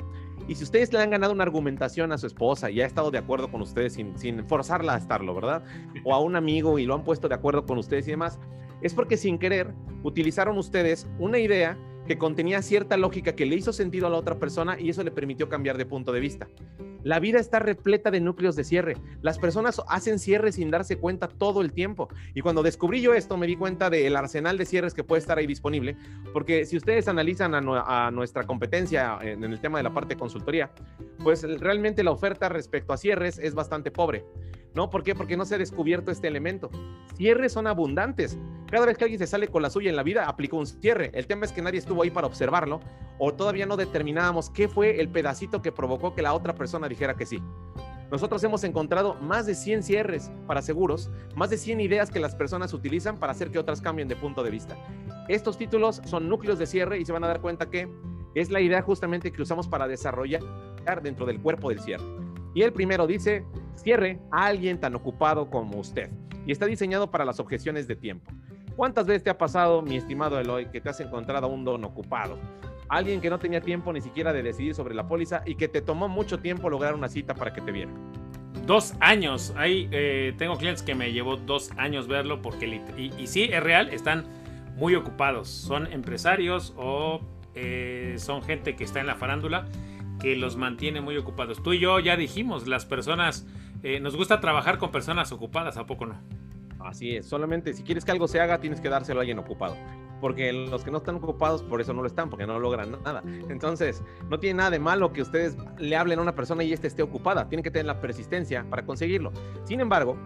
Y 0.49 0.55
si 0.55 0.65
ustedes 0.65 0.91
le 0.95 1.01
han 1.01 1.11
ganado 1.11 1.35
una 1.35 1.45
argumentación 1.45 2.11
a 2.11 2.19
su 2.19 2.27
esposa 2.27 2.71
y 2.71 2.81
ha 2.81 2.87
estado 2.87 3.11
de 3.11 3.19
acuerdo 3.19 3.51
con 3.51 3.61
ustedes 3.61 3.93
sin, 3.93 4.45
forzarla 4.47 4.95
a 4.95 4.99
estarlo, 4.99 5.35
¿verdad? 5.35 5.63
O 6.05 6.15
a 6.15 6.21
un 6.21 6.37
amigo 6.37 6.79
y 6.79 6.87
lo 6.87 6.95
han 6.95 7.05
puesto 7.05 7.29
de 7.29 7.35
acuerdo 7.35 7.67
con 7.67 7.77
ustedes 7.77 8.09
y 8.09 8.13
demás, 8.13 8.41
es 8.81 8.95
porque 8.95 9.19
sin 9.19 9.39
querer 9.39 9.75
utilizaron 10.03 10.57
ustedes 10.57 11.07
una 11.19 11.39
idea 11.39 11.79
que 12.07 12.17
contenía 12.17 12.63
cierta 12.63 12.97
lógica 12.97 13.37
que 13.37 13.45
le 13.45 13.57
hizo 13.57 13.75
sentido 13.75 14.07
a 14.07 14.11
la 14.11 14.17
otra 14.17 14.39
persona 14.39 14.81
y 14.81 14.89
eso 14.89 15.05
le 15.05 15.11
permitió 15.11 15.51
cambiar 15.51 15.77
de 15.77 15.85
punto 15.85 16.13
de 16.13 16.21
vista. 16.21 16.49
La 17.09 17.21
vida 17.21 17.41
está 17.41 17.59
repleta 17.59 18.11
de 18.11 18.21
núcleos 18.21 18.55
de 18.55 18.65
cierre. 18.65 18.99
Las 19.23 19.39
personas 19.39 19.81
hacen 19.89 20.19
cierre 20.19 20.53
sin 20.53 20.71
darse 20.71 20.99
cuenta 20.99 21.27
todo 21.27 21.63
el 21.63 21.73
tiempo. 21.73 22.11
Y 22.35 22.43
cuando 22.43 22.63
descubrí 22.63 23.01
yo 23.01 23.15
esto, 23.15 23.39
me 23.39 23.47
di 23.47 23.57
cuenta 23.57 23.89
del 23.89 24.15
arsenal 24.15 24.59
de 24.59 24.67
cierres 24.67 24.93
que 24.93 25.05
puede 25.05 25.21
estar 25.21 25.39
ahí 25.39 25.47
disponible. 25.47 25.97
Porque 26.35 26.67
si 26.67 26.77
ustedes 26.77 27.09
analizan 27.09 27.55
a, 27.55 28.11
nuestra 28.11 28.45
competencia 28.45 29.19
en, 29.23 29.43
el 29.43 29.59
tema 29.59 29.79
de 29.79 29.85
la 29.85 29.95
parte 29.95 30.17
de 30.17 30.21
consultoría, 30.21 30.71
pues 31.25 31.45
realmente 31.45 32.05
la 32.05 32.11
oferta 32.11 32.51
respecto 32.51 32.93
a 32.93 32.99
cierres 32.99 33.39
es 33.39 33.55
bastante 33.55 33.91
pobre. 33.91 34.27
¿No? 34.75 34.91
¿Por 34.91 35.03
qué? 35.03 35.15
Porque 35.15 35.39
no 35.39 35.47
se 35.47 35.55
ha 35.55 35.59
descubierto 35.59 36.11
este 36.11 36.29
elemento. 36.29 36.69
Cierres 37.17 37.53
son 37.53 37.67
abundantes. 37.69 38.37
Cada 38.71 38.85
vez 38.85 38.99
que 38.99 39.05
alguien 39.05 39.19
se 39.19 39.27
sale 39.27 39.49
con 39.49 39.63
la 39.63 39.71
suya 39.71 39.89
en 39.89 39.97
la 39.97 40.03
vida, 40.03 40.29
aplicó 40.29 40.59
un 40.59 40.67
cierre. 40.67 41.11
El 41.15 41.27
tema 41.27 41.47
es 41.47 41.53
que 41.53 41.63
nadie 41.63 41.79
estuvo 41.79 42.03
ahí 42.03 42.11
para 42.11 42.27
observarlo 42.27 42.81
o 43.19 43.33
todavía 43.33 43.65
no 43.65 43.79
determinábamos 43.79 44.51
qué 44.51 44.69
fue 44.69 45.01
el 45.01 45.09
pedacito 45.09 45.63
que 45.63 45.73
provocó 45.73 46.15
que 46.15 46.21
la 46.21 46.35
otra 46.35 46.55
persona 46.55 46.87
dijera 46.87 47.15
que 47.15 47.25
sí. 47.25 47.43
Nosotros 48.11 48.45
hemos 48.45 48.65
encontrado 48.65 49.15
más 49.15 49.47
de 49.47 49.55
100 49.55 49.83
cierres 49.83 50.31
para 50.47 50.61
seguros, 50.61 51.11
más 51.35 51.49
de 51.49 51.57
100 51.57 51.81
ideas 51.81 52.11
que 52.11 52.21
las 52.21 52.35
personas 52.35 52.75
utilizan 52.75 53.19
para 53.19 53.33
hacer 53.33 53.51
que 53.51 53.59
otras 53.59 53.81
cambien 53.81 54.09
de 54.09 54.17
punto 54.17 54.43
de 54.43 54.51
vista. 54.51 54.77
Estos 55.29 55.57
títulos 55.57 56.03
son 56.05 56.29
núcleos 56.29 56.59
de 56.59 56.67
cierre 56.67 56.99
y 56.99 57.07
se 57.07 57.13
van 57.13 57.25
a 57.25 57.29
dar 57.29 57.41
cuenta 57.41 57.71
que 57.71 57.89
es 58.35 58.51
la 58.51 58.61
idea 58.61 58.83
justamente 58.83 59.33
que 59.33 59.43
usamos 59.43 59.67
para 59.67 59.89
desarrollar 59.89 60.43
dentro 61.03 61.27
del 61.27 61.41
cuerpo 61.41 61.71
del 61.71 61.81
cierre. 61.81 62.05
Y 62.55 62.63
el 62.63 62.73
primero 62.73 63.07
dice, 63.07 63.45
cierre 63.77 64.21
a 64.31 64.47
alguien 64.47 64.79
tan 64.79 64.95
ocupado 64.95 65.51
como 65.51 65.79
usted. 65.79 66.11
Y 66.47 66.53
está 66.53 66.67
diseñado 66.67 67.11
para 67.11 67.27
las 67.27 67.41
objeciones 67.41 67.87
de 67.87 67.97
tiempo. 67.97 68.31
¿Cuántas 68.79 69.07
veces 69.09 69.25
te 69.25 69.31
ha 69.31 69.37
pasado, 69.37 69.83
mi 69.83 69.97
estimado 69.97 70.39
Eloy, 70.39 70.67
que 70.67 70.81
te 70.81 70.89
has 70.89 71.01
encontrado 71.01 71.49
a 71.49 71.51
un 71.51 71.65
don 71.65 71.85
ocupado? 71.85 72.39
Alguien 72.89 73.21
que 73.21 73.29
no 73.29 73.41
tenía 73.41 73.61
tiempo 73.61 73.93
ni 73.93 74.01
siquiera 74.01 74.33
de 74.33 74.41
decidir 74.41 74.73
sobre 74.73 74.95
la 74.95 75.09
póliza 75.09 75.43
y 75.45 75.57
que 75.57 75.67
te 75.67 75.83
tomó 75.83 76.07
mucho 76.07 76.39
tiempo 76.39 76.71
lograr 76.71 76.95
una 76.95 77.09
cita 77.09 77.35
para 77.35 77.53
que 77.53 77.61
te 77.61 77.73
viera. 77.73 77.91
Dos 78.67 78.95
años. 79.01 79.53
Ahí 79.57 79.89
eh, 79.91 80.33
tengo 80.39 80.57
clientes 80.57 80.85
que 80.85 80.95
me 80.95 81.13
llevó 81.13 81.37
dos 81.39 81.73
años 81.77 82.07
verlo 82.07 82.41
porque, 82.41 82.81
y, 82.97 83.13
y 83.21 83.27
sí, 83.27 83.51
es 83.53 83.61
real, 83.61 83.89
están 83.89 84.27
muy 84.77 84.95
ocupados. 84.95 85.49
Son 85.49 85.93
empresarios 85.93 86.73
o 86.77 87.21
eh, 87.57 88.15
son 88.19 88.43
gente 88.43 88.77
que 88.77 88.85
está 88.85 89.01
en 89.01 89.09
la 89.09 89.17
farándula 89.17 89.67
que 90.21 90.37
los 90.37 90.57
mantiene 90.57 91.01
muy 91.01 91.17
ocupados. 91.17 91.65
Tú 91.65 91.73
y 91.73 91.81
yo 91.81 91.99
ya 91.99 92.17
dijimos, 92.17 92.69
las 92.69 92.87
personas, 92.87 93.45
eh, 93.83 93.99
nos 93.99 94.15
gusta 94.15 94.39
trabajar 94.39 94.79
con 94.79 94.93
personas 94.93 95.33
ocupadas, 95.33 95.77
¿a 95.79 95.85
poco 95.85 96.07
no? 96.07 96.15
Así 96.89 97.17
es, 97.17 97.27
solamente 97.27 97.75
si 97.75 97.83
quieres 97.83 98.05
que 98.05 98.13
algo 98.13 98.27
se 98.27 98.41
haga, 98.41 98.61
tienes 98.61 98.81
que 98.81 98.89
dárselo 98.89 99.21
a 99.21 99.23
alguien 99.23 99.39
ocupado. 99.39 99.77
Porque 100.23 100.53
los 100.53 100.83
que 100.83 100.91
no 100.91 100.99
están 100.99 101.17
ocupados, 101.17 101.63
por 101.63 101.81
eso 101.81 101.93
no 101.93 102.01
lo 102.01 102.09
están, 102.09 102.31
porque 102.31 102.47
no 102.47 102.59
logran 102.59 103.01
nada. 103.05 103.23
Entonces, 103.49 104.03
no 104.29 104.41
tiene 104.41 104.57
nada 104.57 104.71
de 104.71 104.79
malo 104.81 105.13
que 105.13 105.23
ustedes 105.23 105.57
le 105.79 105.97
hablen 105.97 106.19
a 106.19 106.23
una 106.23 106.35
persona 106.35 106.65
y 106.65 106.73
ésta 106.73 106.87
esté 106.87 107.03
ocupada. 107.03 107.49
Tienen 107.49 107.63
que 107.63 107.71
tener 107.71 107.87
la 107.87 108.01
persistencia 108.01 108.67
para 108.69 108.85
conseguirlo. 108.85 109.33
Sin 109.65 109.81
embargo, 109.81 110.17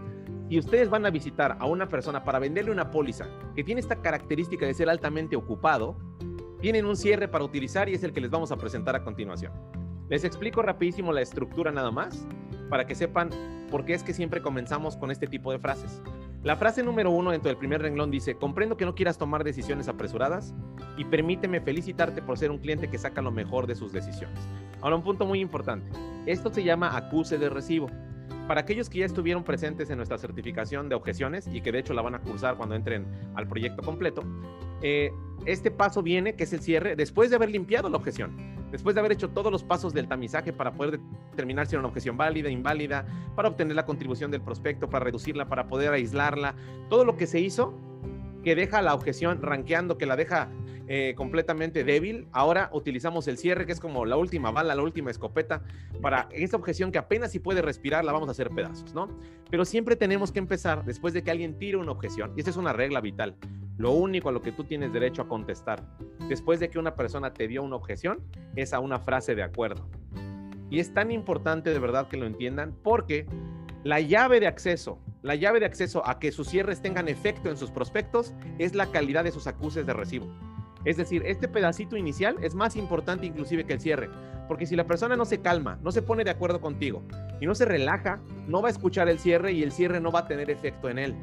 si 0.48 0.58
ustedes 0.58 0.88
van 0.88 1.04
a 1.04 1.10
visitar 1.10 1.56
a 1.58 1.66
una 1.66 1.88
persona 1.88 2.24
para 2.24 2.38
venderle 2.38 2.70
una 2.70 2.90
póliza 2.90 3.26
que 3.54 3.64
tiene 3.64 3.80
esta 3.80 3.96
característica 3.96 4.64
de 4.64 4.72
ser 4.72 4.88
altamente 4.88 5.36
ocupado, 5.36 5.96
tienen 6.60 6.86
un 6.86 6.96
cierre 6.96 7.26
para 7.26 7.44
utilizar 7.44 7.88
y 7.88 7.94
es 7.94 8.04
el 8.04 8.12
que 8.12 8.20
les 8.20 8.30
vamos 8.30 8.52
a 8.52 8.56
presentar 8.56 8.94
a 8.94 9.02
continuación. 9.02 9.52
Les 10.08 10.24
explico 10.24 10.62
rapidísimo 10.62 11.12
la 11.12 11.22
estructura 11.22 11.72
nada 11.72 11.90
más 11.90 12.26
para 12.70 12.86
que 12.86 12.94
sepan 12.94 13.30
por 13.70 13.84
qué 13.84 13.94
es 13.94 14.02
que 14.02 14.14
siempre 14.14 14.40
comenzamos 14.40 14.96
con 14.96 15.10
este 15.10 15.26
tipo 15.26 15.52
de 15.52 15.58
frases. 15.58 16.00
La 16.42 16.56
frase 16.56 16.82
número 16.82 17.12
uno 17.12 17.30
dentro 17.30 17.50
del 17.50 17.56
primer 17.56 17.82
renglón 17.82 18.10
dice, 18.10 18.34
comprendo 18.34 18.76
que 18.76 18.84
no 18.84 18.96
quieras 18.96 19.16
tomar 19.16 19.44
decisiones 19.44 19.86
apresuradas 19.86 20.52
y 20.96 21.04
permíteme 21.04 21.60
felicitarte 21.60 22.20
por 22.20 22.36
ser 22.36 22.50
un 22.50 22.58
cliente 22.58 22.90
que 22.90 22.98
saca 22.98 23.22
lo 23.22 23.30
mejor 23.30 23.68
de 23.68 23.76
sus 23.76 23.92
decisiones. 23.92 24.40
Ahora, 24.80 24.96
un 24.96 25.04
punto 25.04 25.24
muy 25.24 25.38
importante. 25.38 25.96
Esto 26.26 26.52
se 26.52 26.64
llama 26.64 26.96
acuse 26.96 27.38
de 27.38 27.48
recibo. 27.48 27.88
Para 28.48 28.62
aquellos 28.62 28.90
que 28.90 28.98
ya 28.98 29.06
estuvieron 29.06 29.44
presentes 29.44 29.88
en 29.90 29.98
nuestra 29.98 30.18
certificación 30.18 30.88
de 30.88 30.96
objeciones 30.96 31.46
y 31.46 31.60
que 31.60 31.70
de 31.70 31.78
hecho 31.78 31.94
la 31.94 32.02
van 32.02 32.16
a 32.16 32.20
cursar 32.20 32.56
cuando 32.56 32.74
entren 32.74 33.06
al 33.36 33.46
proyecto 33.46 33.80
completo, 33.80 34.24
eh, 34.82 35.12
este 35.46 35.70
paso 35.70 36.02
viene, 36.02 36.34
que 36.34 36.42
es 36.42 36.52
el 36.52 36.60
cierre, 36.60 36.96
después 36.96 37.30
de 37.30 37.36
haber 37.36 37.50
limpiado 37.50 37.88
la 37.88 37.98
objeción, 37.98 38.51
después 38.72 38.94
de 38.94 39.00
haber 39.00 39.12
hecho 39.12 39.30
todos 39.30 39.52
los 39.52 39.62
pasos 39.62 39.94
del 39.94 40.08
tamizaje 40.08 40.52
para 40.52 40.72
poder 40.72 40.98
determinar 41.30 41.66
si 41.66 41.74
era 41.74 41.80
una 41.80 41.88
objeción 41.88 42.16
válida, 42.16 42.50
inválida, 42.50 43.06
para 43.36 43.48
obtener 43.48 43.76
la 43.76 43.86
contribución 43.86 44.32
del 44.32 44.40
prospecto, 44.40 44.90
para 44.90 45.04
reducirla, 45.04 45.48
para 45.48 45.68
poder 45.68 45.92
aislarla, 45.92 46.56
todo 46.88 47.04
lo 47.04 47.16
que 47.16 47.28
se 47.28 47.38
hizo 47.38 47.78
que 48.42 48.56
deja 48.56 48.82
la 48.82 48.94
objeción 48.94 49.40
ranqueando, 49.40 49.96
que 49.98 50.06
la 50.06 50.16
deja 50.16 50.48
eh, 50.88 51.14
completamente 51.16 51.84
débil. 51.84 52.26
Ahora 52.32 52.70
utilizamos 52.72 53.28
el 53.28 53.38
cierre, 53.38 53.66
que 53.66 53.72
es 53.72 53.80
como 53.80 54.04
la 54.04 54.16
última 54.16 54.50
bala, 54.50 54.74
la 54.74 54.82
última 54.82 55.10
escopeta, 55.10 55.62
para 56.00 56.28
esa 56.32 56.56
objeción 56.56 56.90
que 56.90 56.98
apenas 56.98 57.30
si 57.30 57.38
puede 57.38 57.62
respirar, 57.62 58.04
la 58.04 58.12
vamos 58.12 58.28
a 58.28 58.32
hacer 58.32 58.50
pedazos, 58.50 58.92
¿no? 58.94 59.08
Pero 59.50 59.64
siempre 59.64 59.96
tenemos 59.96 60.32
que 60.32 60.40
empezar 60.40 60.84
después 60.84 61.14
de 61.14 61.22
que 61.22 61.30
alguien 61.30 61.56
tire 61.58 61.76
una 61.76 61.92
objeción, 61.92 62.32
y 62.36 62.40
esta 62.40 62.50
es 62.50 62.56
una 62.56 62.72
regla 62.72 63.00
vital. 63.00 63.36
Lo 63.78 63.92
único 63.92 64.28
a 64.28 64.32
lo 64.32 64.42
que 64.42 64.52
tú 64.52 64.64
tienes 64.64 64.92
derecho 64.92 65.22
a 65.22 65.28
contestar 65.28 65.82
después 66.28 66.60
de 66.60 66.68
que 66.70 66.78
una 66.78 66.94
persona 66.94 67.32
te 67.32 67.48
dio 67.48 67.62
una 67.62 67.76
objeción 67.76 68.20
es 68.54 68.72
a 68.72 68.80
una 68.80 68.98
frase 68.98 69.34
de 69.34 69.42
acuerdo. 69.42 69.88
Y 70.70 70.80
es 70.80 70.94
tan 70.94 71.10
importante 71.10 71.70
de 71.70 71.78
verdad 71.78 72.08
que 72.08 72.16
lo 72.16 72.26
entiendan 72.26 72.74
porque 72.82 73.26
la 73.84 74.00
llave 74.00 74.40
de 74.40 74.46
acceso, 74.46 74.98
la 75.22 75.34
llave 75.34 75.60
de 75.60 75.66
acceso 75.66 76.06
a 76.06 76.18
que 76.18 76.32
sus 76.32 76.48
cierres 76.48 76.80
tengan 76.80 77.08
efecto 77.08 77.50
en 77.50 77.56
sus 77.56 77.70
prospectos 77.70 78.34
es 78.58 78.74
la 78.74 78.86
calidad 78.86 79.24
de 79.24 79.32
sus 79.32 79.46
acuses 79.46 79.86
de 79.86 79.92
recibo. 79.92 80.26
Es 80.84 80.96
decir, 80.96 81.22
este 81.26 81.48
pedacito 81.48 81.96
inicial 81.96 82.36
es 82.42 82.54
más 82.54 82.76
importante 82.76 83.26
inclusive 83.26 83.64
que 83.64 83.74
el 83.74 83.80
cierre, 83.80 84.10
porque 84.48 84.66
si 84.66 84.74
la 84.74 84.86
persona 84.86 85.16
no 85.16 85.24
se 85.24 85.40
calma, 85.40 85.78
no 85.82 85.92
se 85.92 86.02
pone 86.02 86.24
de 86.24 86.30
acuerdo 86.30 86.60
contigo 86.60 87.02
y 87.40 87.46
no 87.46 87.54
se 87.54 87.64
relaja, 87.64 88.20
no 88.48 88.62
va 88.62 88.68
a 88.68 88.70
escuchar 88.70 89.08
el 89.08 89.18
cierre 89.18 89.52
y 89.52 89.62
el 89.62 89.72
cierre 89.72 90.00
no 90.00 90.10
va 90.10 90.20
a 90.20 90.28
tener 90.28 90.50
efecto 90.50 90.88
en 90.88 90.98
él. 90.98 91.16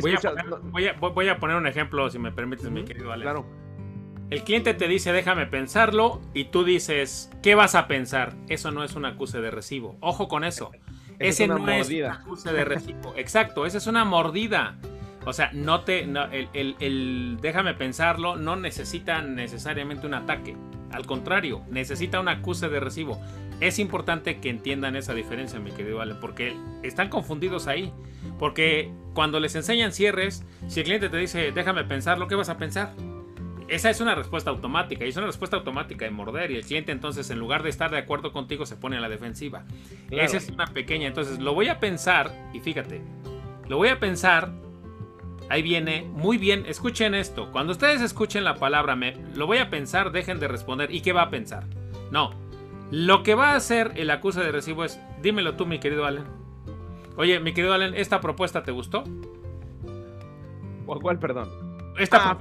Voy 0.00 1.28
a, 1.28 1.38
poner, 1.38 1.56
un 1.56 1.66
ejemplo, 1.66 2.10
si 2.10 2.18
me 2.18 2.32
permites, 2.32 2.70
mi 2.70 2.84
querido 2.84 3.12
Alex. 3.12 3.24
Claro. 3.24 3.46
El 4.30 4.44
cliente 4.44 4.74
te 4.74 4.86
dice, 4.86 5.12
déjame 5.12 5.46
pensarlo, 5.46 6.20
y 6.34 6.44
tú 6.44 6.62
dices, 6.62 7.30
¿qué 7.42 7.56
vas 7.56 7.74
a 7.74 7.88
pensar? 7.88 8.36
Eso 8.48 8.70
no 8.70 8.84
es 8.84 8.94
un 8.94 9.04
acuse 9.04 9.40
de 9.40 9.50
recibo. 9.50 9.96
Ojo 10.00 10.28
con 10.28 10.44
eso. 10.44 10.70
Ese 11.18 11.48
no 11.48 11.56
es 11.68 11.90
un 11.90 12.04
acuse 12.04 12.52
de 12.52 12.64
recibo. 12.64 13.12
Exacto, 13.16 13.66
esa 13.66 13.78
es 13.78 13.86
una 13.88 14.04
mordida. 14.04 14.78
O 15.26 15.32
sea, 15.32 15.50
no 15.52 15.82
te. 15.82 16.08
el, 16.52 17.38
déjame 17.42 17.74
pensarlo 17.74 18.36
no 18.36 18.56
necesita 18.56 19.20
necesariamente 19.20 20.06
un 20.06 20.14
ataque. 20.14 20.56
Al 20.92 21.06
contrario, 21.06 21.62
necesita 21.70 22.20
un 22.20 22.28
acuse 22.28 22.68
de 22.68 22.80
recibo. 22.80 23.20
Es 23.60 23.78
importante 23.78 24.40
que 24.40 24.48
entiendan 24.48 24.96
esa 24.96 25.12
diferencia, 25.12 25.60
mi 25.60 25.72
querido 25.72 26.00
Ale, 26.00 26.14
porque 26.14 26.56
están 26.82 27.10
confundidos 27.10 27.66
ahí. 27.66 27.92
Porque 28.40 28.90
cuando 29.12 29.38
les 29.38 29.54
enseñan 29.54 29.92
cierres, 29.92 30.46
si 30.66 30.80
el 30.80 30.86
cliente 30.86 31.10
te 31.10 31.18
dice, 31.18 31.52
déjame 31.52 31.84
pensarlo, 31.84 32.26
¿qué 32.26 32.34
vas 32.34 32.48
a 32.48 32.56
pensar? 32.56 32.94
Esa 33.68 33.90
es 33.90 34.00
una 34.00 34.14
respuesta 34.14 34.48
automática 34.48 35.04
y 35.04 35.10
es 35.10 35.16
una 35.18 35.26
respuesta 35.26 35.58
automática 35.58 36.06
de 36.06 36.10
morder 36.10 36.50
y 36.50 36.56
el 36.56 36.64
cliente 36.64 36.90
entonces 36.90 37.28
en 37.28 37.38
lugar 37.38 37.62
de 37.62 37.68
estar 37.68 37.90
de 37.90 37.98
acuerdo 37.98 38.32
contigo 38.32 38.64
se 38.64 38.76
pone 38.76 38.96
a 38.96 39.00
la 39.00 39.10
defensiva. 39.10 39.66
Esa 40.10 40.38
es 40.38 40.48
una 40.48 40.64
pequeña, 40.64 41.06
entonces 41.06 41.38
lo 41.38 41.52
voy 41.52 41.68
a 41.68 41.80
pensar 41.80 42.32
y 42.54 42.60
fíjate, 42.60 43.02
lo 43.68 43.76
voy 43.76 43.88
a 43.88 44.00
pensar 44.00 44.50
Ahí 45.50 45.62
viene, 45.62 46.02
muy 46.02 46.38
bien, 46.38 46.64
escuchen 46.68 47.12
esto. 47.12 47.50
Cuando 47.50 47.72
ustedes 47.72 48.00
escuchen 48.02 48.44
la 48.44 48.54
palabra 48.54 48.94
me, 48.94 49.16
lo 49.34 49.48
voy 49.48 49.58
a 49.58 49.68
pensar, 49.68 50.12
dejen 50.12 50.38
de 50.38 50.46
responder. 50.46 50.94
¿Y 50.94 51.00
qué 51.00 51.12
va 51.12 51.22
a 51.22 51.30
pensar? 51.30 51.64
No. 52.12 52.30
Lo 52.92 53.24
que 53.24 53.34
va 53.34 53.50
a 53.50 53.56
hacer 53.56 53.90
el 53.96 54.10
acuse 54.10 54.40
de 54.40 54.52
recibo 54.52 54.84
es, 54.84 55.00
dímelo 55.20 55.56
tú, 55.56 55.66
mi 55.66 55.80
querido 55.80 56.06
Allen. 56.06 56.39
Oye, 57.16 57.40
mi 57.40 57.52
querido 57.52 57.74
Allen, 57.74 57.94
¿esta 57.94 58.20
propuesta 58.20 58.62
te 58.62 58.72
gustó? 58.72 59.04
¿Cuál, 60.86 61.18
perdón? 61.18 61.48
Esta 61.98 62.30
ah, 62.30 62.38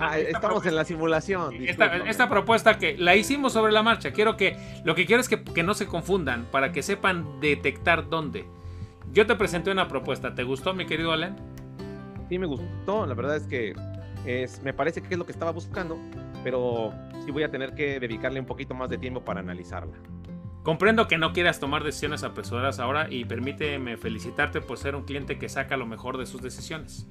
ah, 0.00 0.18
estamos 0.18 0.64
en 0.64 0.74
la 0.74 0.84
simulación. 0.84 1.54
Esta, 1.66 2.28
propuesta 2.28 2.78
que 2.78 2.96
la 2.96 3.14
hicimos 3.14 3.52
sobre 3.52 3.72
la 3.72 3.82
marcha. 3.82 4.12
Quiero 4.12 4.36
que 4.36 4.56
lo 4.84 4.94
que 4.94 5.06
quiero 5.06 5.20
es 5.20 5.28
que, 5.28 5.44
que, 5.44 5.62
no 5.62 5.74
se 5.74 5.86
confundan 5.86 6.46
para 6.50 6.72
que 6.72 6.82
sepan 6.82 7.40
detectar 7.40 8.08
dónde. 8.08 8.46
Yo 9.12 9.26
te 9.26 9.34
presenté 9.34 9.70
una 9.70 9.86
propuesta. 9.86 10.34
¿Te 10.34 10.44
gustó, 10.44 10.72
mi 10.72 10.86
querido 10.86 11.12
Allen? 11.12 11.36
sí 12.28 12.38
me 12.38 12.46
gustó, 12.46 13.06
la 13.06 13.14
verdad 13.14 13.36
es 13.36 13.46
que 13.46 13.74
es, 14.24 14.62
me 14.62 14.72
parece 14.72 15.02
que 15.02 15.14
es 15.14 15.18
lo 15.18 15.26
que 15.26 15.32
estaba 15.32 15.52
buscando, 15.52 15.98
pero 16.42 16.92
sí 17.24 17.30
voy 17.30 17.42
a 17.42 17.50
tener 17.50 17.74
que 17.74 18.00
dedicarle 18.00 18.40
un 18.40 18.46
poquito 18.46 18.74
más 18.74 18.90
de 18.90 18.98
tiempo 18.98 19.24
para 19.24 19.40
analizarla. 19.40 19.96
Comprendo 20.66 21.06
que 21.06 21.16
no 21.16 21.32
quieras 21.32 21.60
tomar 21.60 21.84
decisiones 21.84 22.24
apresuradas 22.24 22.80
ahora 22.80 23.06
y 23.08 23.24
permíteme 23.24 23.96
felicitarte 23.96 24.60
por 24.60 24.78
ser 24.78 24.96
un 24.96 25.04
cliente 25.04 25.38
que 25.38 25.48
saca 25.48 25.76
lo 25.76 25.86
mejor 25.86 26.18
de 26.18 26.26
sus 26.26 26.42
decisiones. 26.42 27.06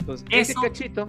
Entonces, 0.00 0.26
ese 0.30 0.54
cachito 0.54 1.06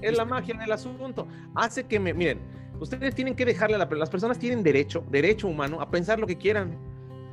es 0.00 0.16
la 0.16 0.24
magia 0.24 0.54
del 0.54 0.72
asunto. 0.72 1.28
Hace 1.54 1.86
que 1.86 2.00
me, 2.00 2.14
miren, 2.14 2.40
ustedes 2.80 3.14
tienen 3.14 3.36
que 3.36 3.44
dejarle 3.44 3.76
a 3.76 3.78
la, 3.78 3.84
las 3.84 4.08
personas 4.08 4.38
tienen 4.38 4.62
derecho, 4.62 5.04
derecho 5.10 5.48
humano 5.48 5.82
a 5.82 5.90
pensar 5.90 6.18
lo 6.18 6.26
que 6.26 6.38
quieran. 6.38 6.78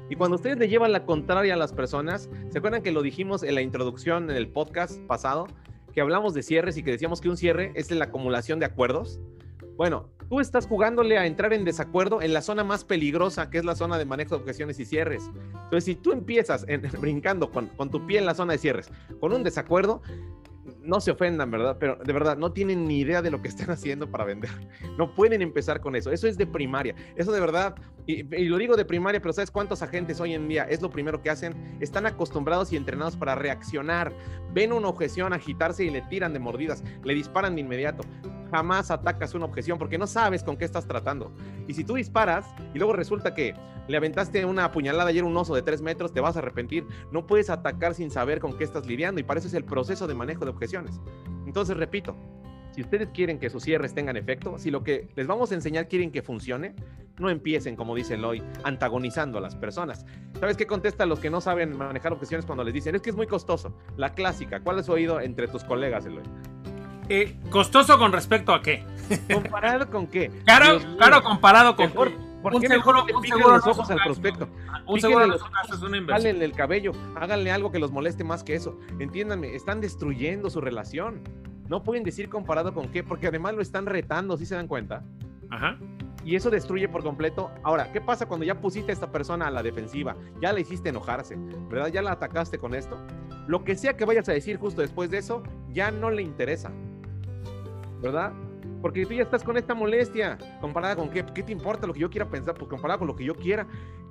Y 0.10 0.18
cuando 0.18 0.36
ustedes 0.36 0.58
le 0.58 0.68
llevan 0.68 0.92
la 0.92 1.06
contraria 1.06 1.54
a 1.54 1.58
las 1.58 1.72
personas, 1.72 2.30
¿se 2.50 2.58
acuerdan 2.58 2.84
que 2.84 2.92
lo 2.92 3.02
dijimos 3.02 3.44
en 3.44 3.56
la 3.56 3.62
introducción 3.62 4.30
en 4.30 4.36
el 4.36 4.50
podcast 4.50 5.00
pasado? 5.04 5.48
Que 5.94 6.02
hablamos 6.02 6.34
de 6.34 6.44
cierres 6.44 6.76
y 6.76 6.84
que 6.84 6.92
decíamos 6.92 7.22
que 7.22 7.30
un 7.30 7.38
cierre 7.38 7.72
es 7.76 7.90
la 7.92 8.04
acumulación 8.04 8.60
de 8.60 8.66
acuerdos. 8.66 9.22
Bueno, 9.78 10.10
tú 10.30 10.40
estás 10.40 10.68
jugándole 10.68 11.18
a 11.18 11.26
entrar 11.26 11.54
en 11.54 11.66
desacuerdo 11.66 12.22
en 12.22 12.34
la 12.34 12.42
zona 12.42 12.64
más 12.64 12.84
peligrosa, 12.84 13.50
que 13.50 13.58
es 13.58 13.66
la 13.66 13.76
zona 13.76 13.98
de 13.98 14.06
manejo 14.06 14.36
de 14.36 14.42
objeciones 14.42 14.80
y 14.80 14.86
cierres. 14.86 15.30
Entonces, 15.64 15.84
si 15.84 15.96
tú 15.96 16.12
empiezas 16.12 16.66
brincando 17.00 17.52
con, 17.52 17.70
tu 17.90 18.06
pie 18.06 18.20
en 18.20 18.26
la 18.26 18.36
zona 18.36 18.54
de 18.54 18.60
cierres, 18.60 18.92
con 19.20 19.34
un 19.34 19.44
desacuerdo, 19.44 20.02
no 20.82 21.00
se 21.00 21.12
ofendan, 21.12 21.50
¿verdad? 21.50 21.78
Pero 21.80 21.96
de 21.96 22.14
verdad, 22.14 22.38
no 22.38 22.52
tienen 22.52 22.88
ni 22.88 23.00
idea 23.00 23.22
de 23.22 23.32
lo 23.32 23.42
que 23.42 23.48
están 23.48 23.70
haciendo 23.72 24.10
para 24.10 24.24
vender. 24.26 24.52
No 24.98 25.14
pueden 25.14 25.42
empezar 25.42 25.82
con 25.82 25.96
eso. 25.96 26.12
Eso 26.12 26.28
es 26.28 26.38
de 26.38 26.48
primaria. 26.48 26.96
Eso 27.16 27.32
de 27.32 27.40
verdad, 27.40 27.76
y, 28.06 28.24
lo 28.24 28.58
digo 28.58 28.76
de 28.76 28.86
primaria, 28.86 29.22
pero 29.22 29.34
¿sabes 29.34 29.52
cuántos 29.52 29.82
agentes 29.82 30.20
hoy 30.20 30.34
en 30.34 30.48
día 30.48 30.64
es 30.64 30.82
lo 30.82 30.90
primero 30.90 31.22
que 31.22 31.30
hacen? 31.30 31.78
Están 31.80 32.06
acostumbrados 32.06 32.72
y 32.72 32.78
entrenados 32.78 33.16
para 33.16 33.36
reaccionar. 33.36 34.14
Ven 34.54 34.74
una 34.74 34.88
objeción, 34.88 35.34
agitarse 35.34 35.84
y 35.84 35.90
le 35.90 36.02
tiran 36.04 36.34
de 36.34 36.40
mordidas, 36.40 36.84
le 37.04 37.14
disparan 37.14 37.56
de 37.56 37.62
inmediato 37.62 38.04
jamás 38.56 38.90
atacas 38.90 39.34
una 39.34 39.46
objeción 39.46 39.78
porque 39.78 39.98
no 39.98 40.08
sabes 40.08 40.42
con 40.44 40.56
qué 40.56 40.64
estás 40.64 40.88
tratando. 40.88 41.32
Y 41.68 41.74
si 41.74 41.84
tú 41.84 41.96
disparas 41.96 42.46
y 42.74 42.78
luego 42.78 42.94
resulta 42.94 43.34
que 43.34 43.54
le 43.88 43.98
aventaste 43.98 44.46
una 44.46 44.72
puñalada 44.72 45.10
ayer 45.10 45.26
un 45.26 45.36
oso 45.36 45.54
de 45.54 45.62
tres 45.62 45.82
metros, 45.82 46.14
te 46.14 46.22
vas 46.22 46.38
a 46.38 46.40
arrepentir. 46.40 46.86
No 47.12 47.28
puedes 47.28 47.50
atacar 47.50 47.94
sin 47.94 48.10
saber 48.10 48.40
con 48.40 48.58
qué 48.58 48.64
estás 48.64 48.86
lidiando 48.86 49.20
y 49.20 49.24
para 49.24 49.40
eso 49.40 49.50
es 49.50 49.54
el 49.56 49.66
proceso 49.66 50.08
de 50.08 50.14
manejo 50.16 50.46
de 50.46 50.52
objeciones. 50.52 51.02
Entonces, 51.46 51.76
repito, 51.76 52.16
Si 52.76 52.82
ustedes 52.82 53.08
quieren 53.14 53.40
que 53.40 53.50
sus 53.50 53.64
cierres 53.64 53.94
tengan 53.94 54.18
efecto, 54.18 54.58
si 54.58 54.70
lo 54.70 54.84
que 54.84 55.08
les 55.16 55.28
vamos 55.28 55.50
a 55.50 55.56
enseñar 55.56 55.88
quieren 55.88 56.12
que 56.12 56.22
funcione, 56.22 56.76
no 57.18 57.30
empiecen, 57.30 57.78
como 57.78 57.96
dice 57.96 58.16
Eloy, 58.16 58.44
antagonizando 58.66 59.38
a 59.38 59.42
las 59.42 59.56
personas. 59.56 60.06
¿Sabes 60.42 60.58
qué 60.58 60.68
contesta 60.68 61.06
los 61.06 61.22
que 61.22 61.30
no 61.30 61.40
saben 61.40 61.78
manejar 61.78 62.12
objeciones 62.12 62.46
cuando 62.46 62.66
les 62.66 62.74
dicen, 62.74 62.94
es 62.94 63.02
que 63.02 63.12
es 63.12 63.16
muy 63.16 63.28
costoso? 63.28 63.78
La 63.96 64.14
clásica, 64.14 64.60
¿cuál 64.60 64.84
su 64.84 64.92
oído 64.92 65.22
entre 65.22 65.48
tus 65.48 65.64
colegas, 65.64 66.06
Eloy? 66.06 66.24
Eh, 67.10 67.38
¿Costoso 67.50 67.98
con 67.98 68.12
respecto 68.12 68.54
a 68.54 68.62
qué? 68.62 68.84
¿Comparado 69.32 69.90
con 69.90 70.08
qué? 70.08 70.30
Claro, 70.46 70.80
claro 70.98 71.22
comparado 71.22 71.76
con 71.76 71.86
mejor, 71.86 72.12
¿Por 72.42 72.62
qué 72.62 72.70
mejor 72.70 73.06
le 73.06 73.14
pican 73.22 73.40
los 73.40 73.68
ojos 73.68 73.90
al 73.90 74.00
prospecto? 74.04 74.48
Un 74.88 75.00
seguro 75.00 75.26
los 75.26 75.42
ojos 75.42 75.74
es 75.74 75.82
una 75.82 75.98
inversión. 75.98 76.42
el 76.42 76.52
cabello, 76.52 76.92
háganle 77.16 77.52
algo 77.52 77.72
que 77.72 77.80
los 77.80 77.92
moleste 77.92 78.24
más 78.24 78.44
que 78.44 78.56
eso. 78.56 78.78
Entiéndanme, 79.00 79.56
están 79.56 79.82
destruyendo 79.82 80.50
su 80.50 80.62
relación. 80.62 81.22
No 81.68 81.82
pueden 81.84 82.04
decir 82.04 82.30
comparado 82.30 82.74
con 82.74 82.90
qué, 82.90 83.04
porque 83.04 83.28
además 83.28 83.56
lo 83.56 83.62
están 83.62 83.88
retando, 83.88 84.38
¿sí 84.38 84.46
se 84.46 84.54
dan 84.54 84.68
cuenta? 84.68 85.04
Ajá. 85.50 85.80
Y 86.24 86.36
eso 86.36 86.50
destruye 86.52 86.88
por 86.88 87.04
completo. 87.04 87.52
Ahora, 87.64 87.92
¿qué 87.92 88.02
pasa 88.02 88.28
cuando 88.28 88.46
ya 88.46 88.60
pusiste 88.60 88.92
a 88.92 88.94
esta 88.94 89.12
persona 89.12 89.48
a 89.48 89.52
la 89.52 89.64
defensiva? 89.64 90.16
Ya 90.42 90.54
la 90.54 90.60
hiciste 90.60 90.90
enojarse, 90.90 91.36
¿verdad? 91.70 91.88
Ya 91.88 92.02
la 92.02 92.12
atacaste 92.12 92.58
con 92.60 92.76
esto. 92.76 92.98
Lo 93.48 93.64
que 93.64 93.76
sea 93.76 93.96
que 93.96 94.06
vayas 94.06 94.28
a 94.30 94.34
decir 94.34 94.58
justo 94.58 94.82
después 94.82 95.10
de 95.10 95.20
eso, 95.20 95.44
ya 95.70 95.92
no 95.92 96.10
le 96.10 96.24
interesa, 96.24 96.72
¿verdad? 98.02 98.34
Porque 98.82 99.04
tú 99.06 99.14
ya 99.14 99.24
estás 99.24 99.44
con 99.44 99.58
esta 99.58 99.74
molestia. 99.74 100.38
¿Comparada 100.62 100.96
con 100.96 101.10
qué? 101.10 101.26
¿Qué 101.34 101.42
te 101.42 101.52
importa 101.52 101.88
lo 101.88 101.94
que 101.94 102.02
yo 102.02 102.10
quiera 102.10 102.30
pensar? 102.30 102.54
Pues 102.54 102.70
comparada 102.70 103.00
con 103.00 103.08
lo 103.08 103.16
que 103.16 103.26
yo 103.26 103.34
quiera. 103.34 103.66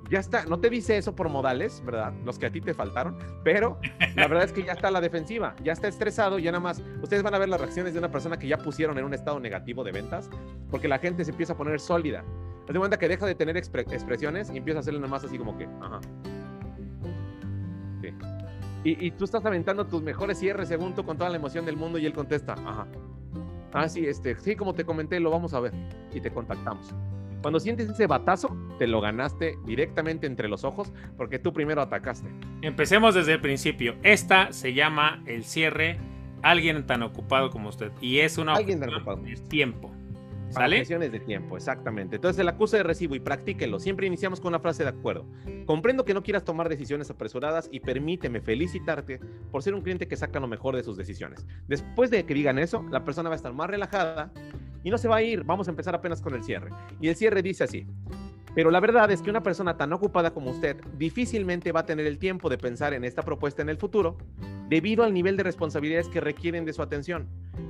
Ya 0.09 0.19
está. 0.19 0.45
No 0.45 0.59
te 0.59 0.69
dice 0.69 0.97
eso 0.97 1.15
por 1.15 1.29
modales, 1.29 1.81
¿verdad? 1.85 2.13
Los 2.25 2.37
que 2.37 2.47
a 2.47 2.51
ti 2.51 2.59
te 2.59 2.73
faltaron. 2.73 3.17
Pero 3.43 3.79
la 4.15 4.27
verdad 4.27 4.43
es 4.43 4.51
que 4.51 4.63
ya 4.63 4.73
está 4.73 4.91
la 4.91 4.99
defensiva. 4.99 5.55
Ya 5.63 5.71
está 5.71 5.87
estresado. 5.87 6.39
Ya 6.39 6.51
nada 6.51 6.61
más. 6.61 6.83
Ustedes 7.01 7.23
van 7.23 7.33
a 7.33 7.37
ver 7.37 7.47
las 7.47 7.61
reacciones 7.61 7.93
de 7.93 7.99
una 7.99 8.11
persona 8.11 8.37
que 8.37 8.47
ya 8.49 8.57
pusieron 8.57 8.97
en 8.97 9.05
un 9.05 9.13
estado 9.13 9.39
negativo 9.39 9.83
de 9.83 9.93
ventas. 9.93 10.29
Porque 10.69 10.89
la 10.89 10.99
gente 10.99 11.23
se 11.23 11.31
empieza 11.31 11.53
a 11.53 11.57
poner 11.57 11.79
sólida. 11.79 12.25
Te 12.67 12.73
de 12.73 12.79
cuenta 12.79 12.99
que 12.99 13.07
deja 13.07 13.25
de 13.25 13.35
tener 13.35 13.55
expresiones 13.55 14.49
y 14.49 14.57
empieza 14.57 14.79
a 14.79 14.81
hacerle 14.81 14.99
nada 14.99 15.11
más 15.11 15.23
así 15.23 15.37
como 15.37 15.57
que. 15.57 15.69
Ajá. 15.81 16.01
Sí. 18.01 18.09
Y, 18.83 19.07
y 19.07 19.11
tú 19.11 19.23
estás 19.23 19.45
aventando 19.45 19.85
tus 19.85 20.03
mejores 20.03 20.37
cierres 20.37 20.67
según 20.67 20.93
tú 20.93 21.05
con 21.05 21.17
toda 21.17 21.29
la 21.29 21.37
emoción 21.37 21.65
del 21.65 21.77
mundo 21.77 21.97
y 21.97 22.05
él 22.05 22.13
contesta. 22.13 22.53
Ajá. 22.53 22.87
Ah, 23.75 23.89
sí, 23.89 24.05
este, 24.05 24.35
sí, 24.37 24.55
como 24.55 24.73
te 24.73 24.85
comenté, 24.85 25.19
lo 25.19 25.29
vamos 25.29 25.53
a 25.53 25.59
ver 25.59 25.73
y 26.13 26.21
te 26.21 26.31
contactamos. 26.31 26.93
Cuando 27.41 27.59
sientes 27.59 27.89
ese 27.89 28.07
batazo, 28.07 28.57
te 28.79 28.87
lo 28.87 29.01
ganaste 29.01 29.59
directamente 29.65 30.25
entre 30.25 30.47
los 30.47 30.63
ojos 30.63 30.91
porque 31.15 31.37
tú 31.37 31.53
primero 31.53 31.81
atacaste. 31.81 32.27
Empecemos 32.61 33.13
desde 33.13 33.33
el 33.33 33.41
principio. 33.41 33.95
Esta 34.01 34.51
se 34.51 34.73
llama 34.73 35.21
el 35.27 35.43
cierre 35.43 35.99
alguien 36.41 36.87
tan 36.87 37.03
ocupado 37.03 37.49
como 37.51 37.69
usted 37.69 37.91
y 38.01 38.19
es 38.19 38.37
una 38.37 38.53
alguien 38.53 38.79
tan 38.79 38.93
ocupado. 38.93 39.21
tiempo. 39.49 39.91
¿Sale? 40.49 40.85
de 40.85 41.19
tiempo, 41.19 41.57
exactamente. 41.57 42.15
Entonces, 42.15 42.39
el 42.39 42.47
acuse 42.47 42.77
de 42.77 42.83
recibo 42.83 43.15
y 43.15 43.19
practíquelo. 43.19 43.79
Siempre 43.79 44.07
iniciamos 44.07 44.39
con 44.39 44.49
una 44.49 44.59
frase 44.59 44.83
de 44.83 44.89
acuerdo. 44.89 45.25
Comprendo 45.65 46.05
que 46.05 46.13
no 46.13 46.23
quieras 46.23 46.43
tomar 46.45 46.69
decisiones 46.69 47.09
apresuradas 47.09 47.67
y 47.71 47.79
permíteme 47.79 48.41
felicitarte 48.41 49.19
por 49.51 49.63
ser 49.63 49.73
un 49.73 49.81
cliente 49.81 50.07
que 50.07 50.15
saca 50.15 50.39
lo 50.39 50.47
mejor 50.47 50.75
de 50.75 50.83
sus 50.83 50.97
decisiones. 50.97 51.45
Después 51.67 52.09
de 52.09 52.25
que 52.25 52.33
digan 52.33 52.59
eso, 52.59 52.85
la 52.91 53.03
persona 53.03 53.29
va 53.29 53.35
a 53.35 53.37
estar 53.37 53.53
más 53.53 53.69
relajada 53.69 54.31
y 54.83 54.89
no 54.89 54.97
se 54.97 55.07
va 55.07 55.17
a 55.17 55.21
ir. 55.21 55.43
Vamos 55.43 55.67
a 55.67 55.71
empezar 55.71 55.95
apenas 55.95 56.21
con 56.21 56.33
el 56.35 56.43
cierre. 56.43 56.69
Y 57.01 57.09
el 57.09 57.15
cierre 57.15 57.41
dice 57.41 57.63
así. 57.63 57.85
Pero 58.55 58.71
la 58.71 58.79
verdad 58.79 59.11
es 59.11 59.21
que 59.21 59.29
una 59.29 59.43
persona 59.43 59.75
tan 59.75 59.91
ocupada 59.91 60.33
como 60.33 60.49
usted 60.49 60.77
difícilmente 60.97 61.73
va 61.73 61.81
a 61.81 61.85
tener 61.85 62.05
el 62.05 62.17
tiempo 62.17 62.49
de 62.49 62.57
pensar 62.57 62.93
en 62.93 63.03
esta 63.03 63.21
propuesta 63.21 63.61
en 63.61 63.67
el 63.67 63.77
futuro 63.77 64.17
debido 64.69 65.03
al 65.03 65.13
nivel 65.13 65.35
de 65.35 65.43
responsabilidades 65.43 66.07
que 66.07 66.21
requieren 66.21 66.63
de 66.63 66.71
su 66.71 66.81
atención. 66.81 67.27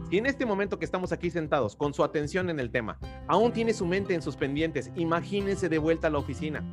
Si 0.09 0.19
en 0.19 0.27
este 0.27 0.45
momento 0.45 0.77
que 0.77 0.85
estamos 0.85 1.11
aquí 1.11 1.31
sentados 1.31 1.75
con 1.75 1.95
su 1.95 2.03
atención 2.03 2.51
en 2.51 2.59
el 2.59 2.69
tema, 2.69 2.99
aún 3.27 3.51
tiene 3.51 3.73
su 3.73 3.87
mente 3.87 4.13
en 4.13 4.21
sus 4.21 4.35
pendientes, 4.35 4.91
imagínense 4.95 5.69
de 5.69 5.79
vuelta 5.79 6.07
a 6.07 6.11
la 6.11 6.19
oficina. 6.19 6.63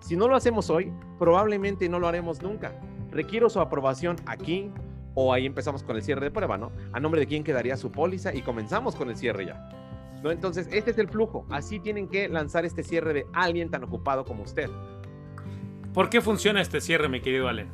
Si 0.00 0.16
no 0.16 0.26
lo 0.26 0.34
hacemos 0.34 0.68
hoy, 0.68 0.92
probablemente 1.20 1.88
no 1.88 2.00
lo 2.00 2.08
haremos 2.08 2.42
nunca. 2.42 2.78
Requiero 3.12 3.48
su 3.48 3.60
aprobación 3.60 4.16
aquí 4.26 4.72
o 5.14 5.32
ahí 5.32 5.46
empezamos 5.46 5.84
con 5.84 5.94
el 5.94 6.02
cierre 6.02 6.24
de 6.24 6.30
prueba, 6.32 6.58
¿no? 6.58 6.72
A 6.92 6.98
nombre 6.98 7.20
de 7.20 7.28
quién 7.28 7.44
quedaría 7.44 7.76
su 7.76 7.92
póliza 7.92 8.34
y 8.34 8.42
comenzamos 8.42 8.96
con 8.96 9.08
el 9.08 9.16
cierre 9.16 9.46
ya. 9.46 9.68
¿No? 10.24 10.30
Entonces, 10.30 10.68
este 10.72 10.90
es 10.90 10.98
el 10.98 11.08
flujo. 11.08 11.46
Así 11.50 11.78
tienen 11.78 12.08
que 12.08 12.28
lanzar 12.28 12.64
este 12.64 12.82
cierre 12.82 13.12
de 13.12 13.26
alguien 13.34 13.70
tan 13.70 13.84
ocupado 13.84 14.24
como 14.24 14.42
usted. 14.42 14.70
¿Por 15.92 16.08
qué 16.08 16.20
funciona 16.20 16.60
este 16.62 16.80
cierre, 16.80 17.08
mi 17.08 17.20
querido 17.20 17.46
Allen? 17.46 17.68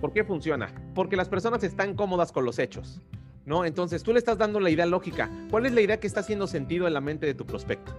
¿Por 0.00 0.12
qué 0.12 0.24
funciona? 0.24 0.74
Porque 0.94 1.16
las 1.16 1.28
personas 1.28 1.62
están 1.62 1.94
cómodas 1.94 2.32
con 2.32 2.44
los 2.44 2.58
hechos. 2.58 3.00
¿no? 3.44 3.64
Entonces 3.64 4.02
tú 4.02 4.12
le 4.12 4.18
estás 4.18 4.38
dando 4.38 4.60
la 4.60 4.70
idea 4.70 4.86
lógica. 4.86 5.30
¿Cuál 5.50 5.66
es 5.66 5.72
la 5.72 5.80
idea 5.80 6.00
que 6.00 6.06
está 6.06 6.20
haciendo 6.20 6.46
sentido 6.46 6.86
en 6.86 6.94
la 6.94 7.00
mente 7.00 7.26
de 7.26 7.34
tu 7.34 7.46
prospecto? 7.46 7.92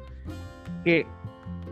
Que 0.84 1.06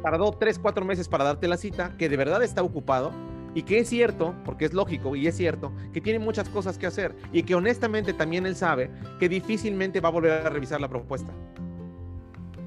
tardó 0.04 0.32
3, 0.32 0.60
4 0.60 0.86
meses 0.86 1.08
para 1.08 1.24
darte 1.24 1.48
la 1.48 1.58
cita, 1.58 1.96
que 1.98 2.10
de 2.10 2.18
verdad 2.18 2.44
está 2.44 2.64
ocupado 2.64 3.12
y 3.54 3.64
que 3.64 3.80
es 3.80 3.90
cierto, 3.90 4.36
porque 4.46 4.66
es 4.66 4.74
lógico 4.74 5.16
y 5.16 5.28
es 5.28 5.36
cierto, 5.36 5.72
que 5.94 6.02
tiene 6.02 6.20
muchas 6.20 6.50
cosas 6.50 6.78
que 6.78 6.88
hacer 6.88 7.16
y 7.32 7.44
que 7.44 7.56
honestamente 7.56 8.14
también 8.14 8.46
él 8.46 8.56
sabe 8.56 8.90
que 9.20 9.28
difícilmente 9.28 10.00
va 10.00 10.10
a 10.10 10.12
volver 10.12 10.32
a 10.32 10.50
revisar 10.50 10.80
la 10.80 10.88
propuesta. 10.88 11.32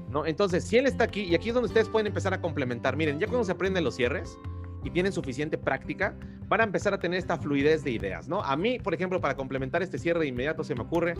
¿No? 0.09 0.25
Entonces, 0.25 0.63
si 0.63 0.77
él 0.77 0.85
está 0.85 1.03
aquí, 1.03 1.23
y 1.23 1.35
aquí 1.35 1.49
es 1.49 1.55
donde 1.55 1.67
ustedes 1.67 1.89
pueden 1.89 2.07
empezar 2.07 2.33
a 2.33 2.41
complementar, 2.41 2.95
miren, 2.95 3.19
ya 3.19 3.27
cuando 3.27 3.43
se 3.43 3.51
aprenden 3.51 3.83
los 3.83 3.95
cierres, 3.95 4.37
y 4.85 4.91
tienen 4.91 5.11
suficiente 5.11 5.57
práctica, 5.57 6.15
van 6.47 6.61
a 6.61 6.63
empezar 6.63 6.93
a 6.93 6.99
tener 6.99 7.17
esta 7.17 7.37
fluidez 7.37 7.83
de 7.83 7.89
ideas, 7.91 8.27
¿no? 8.27 8.43
A 8.43 8.55
mí, 8.55 8.77
por 8.79 8.93
ejemplo, 8.93 9.19
para 9.19 9.35
complementar 9.35 9.81
este 9.81 9.97
cierre 9.97 10.19
de 10.19 10.27
inmediato 10.27 10.63
se 10.63 10.75
me 10.75 10.81
ocurre, 10.81 11.15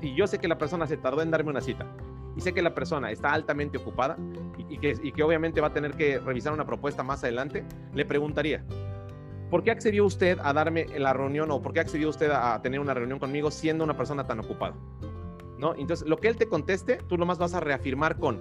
si 0.00 0.14
yo 0.14 0.26
sé 0.26 0.38
que 0.38 0.46
la 0.46 0.58
persona 0.58 0.86
se 0.86 0.98
tardó 0.98 1.22
en 1.22 1.30
darme 1.30 1.50
una 1.50 1.62
cita 1.62 1.86
y 2.36 2.40
sé 2.40 2.52
que 2.52 2.62
la 2.62 2.74
persona 2.74 3.10
está 3.10 3.32
altamente 3.32 3.78
ocupada 3.78 4.16
y, 4.68 4.78
que, 4.78 4.94
que 4.94 5.22
obviamente 5.22 5.60
va 5.60 5.68
a 5.68 5.72
tener 5.72 5.92
que 5.92 6.18
revisar 6.18 6.52
una 6.52 6.64
propuesta 6.64 7.02
más 7.02 7.22
adelante, 7.22 7.64
le 7.94 8.04
preguntaría, 8.04 8.64
¿por 9.50 9.62
qué 9.62 9.70
accedió 9.70 10.04
usted 10.04 10.38
a 10.42 10.52
darme 10.52 10.86
la 10.98 11.12
reunión 11.12 11.50
o 11.50 11.60
por 11.60 11.72
qué 11.72 11.80
accedió 11.80 12.08
usted 12.08 12.30
a 12.30 12.60
tener 12.62 12.80
una 12.80 12.94
reunión 12.94 13.18
conmigo 13.18 13.50
siendo 13.50 13.84
una 13.84 13.96
persona 13.96 14.26
tan 14.26 14.40
ocupada? 14.40 14.74
¿No? 15.58 15.74
Entonces, 15.76 16.08
lo 16.08 16.16
que 16.16 16.28
él 16.28 16.36
te 16.36 16.48
conteste, 16.48 16.98
tú 17.08 17.16
nomás 17.16 17.38
vas 17.38 17.54
a 17.54 17.60
reafirmar 17.60 18.18
con, 18.18 18.40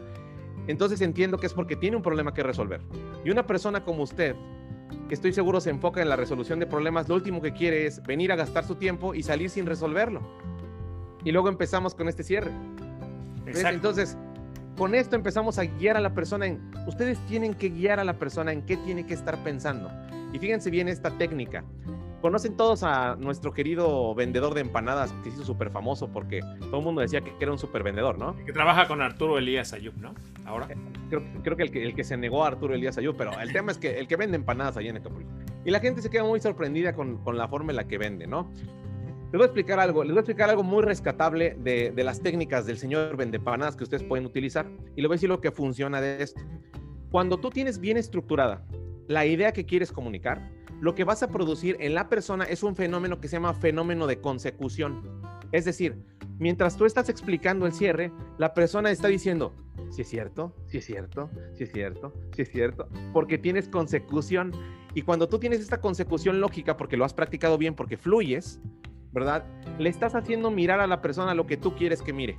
entonces 0.67 1.01
entiendo 1.01 1.38
que 1.38 1.47
es 1.47 1.54
porque 1.54 1.75
tiene 1.75 1.97
un 1.97 2.04
problema 2.04 2.34
que 2.34 2.43
resolver. 2.43 2.82
Y 3.25 3.30
una 3.30 3.45
persona 3.45 3.84
como 3.84 4.04
usted, 4.04 4.36
que 5.08 5.13
estoy 5.13 5.34
seguro 5.34 5.60
se 5.60 5.69
enfoca 5.69 6.01
en 6.01 6.10
la 6.10 6.15
resolución 6.15 6.60
de 6.60 6.67
problemas, 6.67 7.10
lo 7.10 7.15
último 7.15 7.41
que 7.41 7.54
quiere 7.54 7.86
es 7.86 8.01
venir 8.04 8.32
a 8.32 8.36
gastar 8.36 8.65
su 8.65 8.75
tiempo 8.75 9.13
y 9.13 9.23
salir 9.23 9.49
sin 9.49 9.65
resolverlo. 9.65 10.21
Y 11.23 11.32
luego 11.32 11.49
empezamos 11.49 11.95
con 11.95 12.08
este 12.08 12.23
cierre. 12.23 12.51
Entonces, 13.56 14.18
con 14.78 14.96
esto 14.96 15.16
empezamos 15.16 15.60
a 15.60 15.66
guiar 15.66 15.98
a 15.98 16.02
la 16.02 16.14
persona 16.14 16.48
en, 16.48 16.60
ustedes 16.88 17.20
tienen 17.28 17.54
que 17.54 17.70
guiar 17.70 18.00
a 18.00 18.04
la 18.04 18.14
persona 18.14 18.52
en 18.52 18.64
qué 18.64 18.78
tiene 18.78 19.06
que 19.06 19.14
estar 19.14 19.38
pensando. 19.44 19.92
Y 20.34 20.40
fíjense 20.40 20.70
bien 20.70 20.88
esta 20.88 21.18
técnica. 21.18 21.64
Conocen 22.22 22.56
todos 22.56 22.84
a 22.84 23.16
nuestro 23.16 23.52
querido 23.52 24.14
vendedor 24.14 24.54
de 24.54 24.62
empanadas 24.62 25.12
que 25.24 25.32
se 25.32 25.38
hizo 25.38 25.46
súper 25.46 25.72
famoso 25.72 26.08
porque 26.08 26.42
todo 26.60 26.78
el 26.78 26.84
mundo 26.84 27.02
decía 27.02 27.22
que 27.22 27.34
era 27.40 27.52
un 27.52 27.58
súper 27.58 27.82
vendedor, 27.84 28.20
¿no? 28.20 28.36
Que 28.46 28.54
trabaja 28.54 28.88
con 28.88 29.02
Arturo 29.02 29.40
Elías 29.40 29.74
Ayub, 29.74 29.98
¿no? 29.98 30.14
Ahora. 30.46 30.68
Eh, 30.70 30.76
creo, 31.44 31.58
que, 31.58 31.64
el 31.64 31.72
que 31.72 31.84
el 31.84 31.96
que 31.96 32.04
se 32.04 32.18
negó 32.18 32.44
a 32.44 32.48
Arturo 32.48 32.76
Elías 32.76 32.98
Ayub, 32.98 33.16
pero 33.18 33.38
el 33.40 33.52
tema 33.52 33.72
es 33.72 33.80
que 33.80 34.00
el 34.00 34.08
que 34.08 34.16
vende 34.18 34.36
empanadas 34.36 34.78
allá 34.78 34.92
en 34.92 34.98
Acapulco. 34.98 35.30
Y 35.66 35.72
la 35.72 35.80
gente 35.80 36.02
se 36.02 36.10
queda 36.10 36.24
muy 36.24 36.40
sorprendida 36.40 36.94
con, 36.94 37.24
con 37.24 37.38
la 37.38 37.48
forma 37.48 37.72
en 37.72 37.76
la 37.76 37.88
que 37.88 37.98
vende, 37.98 38.28
¿no? 38.28 38.52
Les 39.32 39.38
voy 39.38 39.44
a 39.44 39.46
explicar 39.46 39.80
algo, 39.80 40.04
les 40.04 40.12
voy 40.12 40.17
a 40.17 40.22
explicar 40.22 40.50
algo 40.50 40.62
muy 40.62 40.84
rescatable 40.84 41.56
de, 41.58 41.91
de 41.91 42.04
las 42.04 42.22
técnicas 42.22 42.65
del 42.65 42.78
señor 42.78 43.15
vendepanadas 43.15 43.78
que 43.78 43.84
ustedes 43.86 44.04
pueden 44.04 44.26
utilizar 44.26 44.70
y 44.94 45.02
le 45.02 45.08
voy 45.08 45.15
a 45.15 45.17
decir 45.17 45.30
lo 45.30 45.39
que 45.39 45.52
funciona 45.52 46.02
de 46.02 46.22
esto. 46.22 46.41
Cuando 47.12 47.38
tú 47.38 47.50
tienes 47.50 47.80
bien 47.80 47.96
estructurada 47.96 48.65
la 49.08 49.26
idea 49.26 49.54
que 49.54 49.65
quieres 49.65 49.94
comunicar, 49.94 50.52
lo 50.82 50.96
que 50.96 51.06
vas 51.06 51.24
a 51.24 51.30
producir 51.30 51.78
en 51.80 51.94
la 51.94 52.10
persona 52.10 52.44
es 52.44 52.62
un 52.62 52.76
fenómeno 52.76 53.22
que 53.22 53.30
se 53.30 53.38
llama 53.38 53.54
fenómeno 53.54 54.06
de 54.06 54.20
consecución. 54.20 55.22
Es 55.54 55.63
decir, 55.63 55.96
mientras 56.38 56.76
tú 56.76 56.86
estás 56.86 57.08
explicando 57.08 57.65
el 57.65 57.72
cierre, 57.72 58.12
la 58.38 58.54
persona 58.54 58.91
está 58.91 59.08
diciendo, 59.08 59.54
sí 59.91 60.02
es 60.02 60.10
cierto, 60.10 60.56
sí 60.65 60.80
es 60.80 60.86
cierto, 60.86 61.30
sí 61.54 61.63
es 61.65 61.72
cierto, 61.72 62.13
sí 62.36 62.41
es 62.41 62.52
cierto, 62.52 62.89
porque 63.13 63.38
tienes 63.38 63.70
consecución. 63.70 64.52
Y 64.94 65.04
cuando 65.04 65.30
tú 65.30 65.39
tienes 65.39 65.62
esta 65.62 65.80
consecución 65.80 66.41
lógica, 66.41 66.76
porque 66.76 66.98
lo 66.98 67.06
has 67.06 67.13
practicado 67.13 67.58
bien, 67.58 67.76
porque 67.76 67.96
fluyes, 67.96 68.60
¿verdad? 69.12 69.43
Le 69.78 69.89
estás 69.89 70.15
haciendo 70.15 70.52
mirar 70.52 70.80
a 70.80 70.88
la 70.88 71.02
persona 71.02 71.34
lo 71.34 71.47
que 71.47 71.58
tú 71.58 71.76
quieres 71.76 72.02
que 72.02 72.13
mire. 72.13 72.38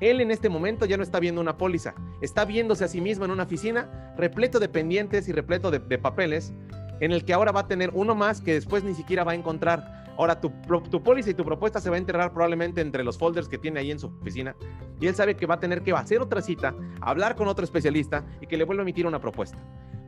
Él 0.00 0.20
en 0.20 0.30
este 0.30 0.48
momento 0.48 0.84
ya 0.84 0.96
no 0.96 1.02
está 1.04 1.20
viendo 1.20 1.40
una 1.40 1.56
póliza, 1.56 1.94
está 2.20 2.44
viéndose 2.44 2.84
a 2.84 2.88
sí 2.88 3.00
mismo 3.00 3.24
en 3.24 3.30
una 3.30 3.44
oficina 3.44 4.12
repleto 4.16 4.58
de 4.58 4.68
pendientes 4.68 5.28
y 5.28 5.32
repleto 5.32 5.70
de, 5.70 5.80
papeles 5.98 6.52
en 7.00 7.12
el 7.12 7.24
que 7.24 7.32
ahora 7.32 7.52
va 7.52 7.60
a 7.60 7.68
tener 7.68 7.90
uno 7.94 8.14
más 8.14 8.40
que 8.40 8.54
después 8.54 8.82
ni 8.82 8.94
siquiera 8.94 9.22
va 9.22 9.32
a 9.32 9.36
encontrar. 9.36 10.02
Ahora 10.18 10.40
tu, 10.40 10.50
tu 10.90 11.02
póliza 11.02 11.30
y 11.30 11.34
tu 11.34 11.44
propuesta 11.44 11.80
se 11.80 11.88
va 11.88 11.96
a 11.96 11.98
enterrar 11.98 12.32
probablemente 12.32 12.80
entre 12.80 13.04
los 13.04 13.16
folders 13.16 13.48
que 13.48 13.58
tiene 13.58 13.80
ahí 13.80 13.90
en 13.90 13.98
su 13.98 14.08
oficina 14.08 14.54
y 15.00 15.06
él 15.06 15.14
sabe 15.14 15.36
que 15.36 15.46
va 15.46 15.54
a 15.54 15.60
tener 15.60 15.82
que 15.82 15.92
hacer 15.92 16.20
otra 16.20 16.42
cita, 16.42 16.74
hablar 17.00 17.34
con 17.34 17.48
otro 17.48 17.64
especialista 17.64 18.24
y 18.40 18.46
que 18.46 18.56
le 18.56 18.64
vuelva 18.64 18.82
a 18.82 18.84
emitir 18.84 19.06
una 19.06 19.20
propuesta. 19.20 19.58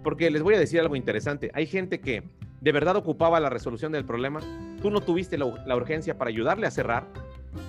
Porque 0.03 0.31
les 0.31 0.43
voy 0.43 0.55
a 0.55 0.59
decir 0.59 0.81
algo 0.81 0.97
interesante. 0.97 1.51
Hay 1.55 1.67
gente 1.67 2.01
que 2.01 2.23
de 2.65 2.73
verdad 2.73 2.97
ocupaba 2.97 3.39
la 3.41 3.51
resolución 3.51 3.93
del 3.93 4.07
problema. 4.07 4.41
Tú 4.81 4.91
no 4.91 5.03
tuviste 5.03 5.37
la, 5.37 5.45
la 5.67 5.77
urgencia 5.77 6.17
para 6.17 6.31
ayudarle 6.31 6.67
a 6.67 6.71
cerrar 6.71 7.05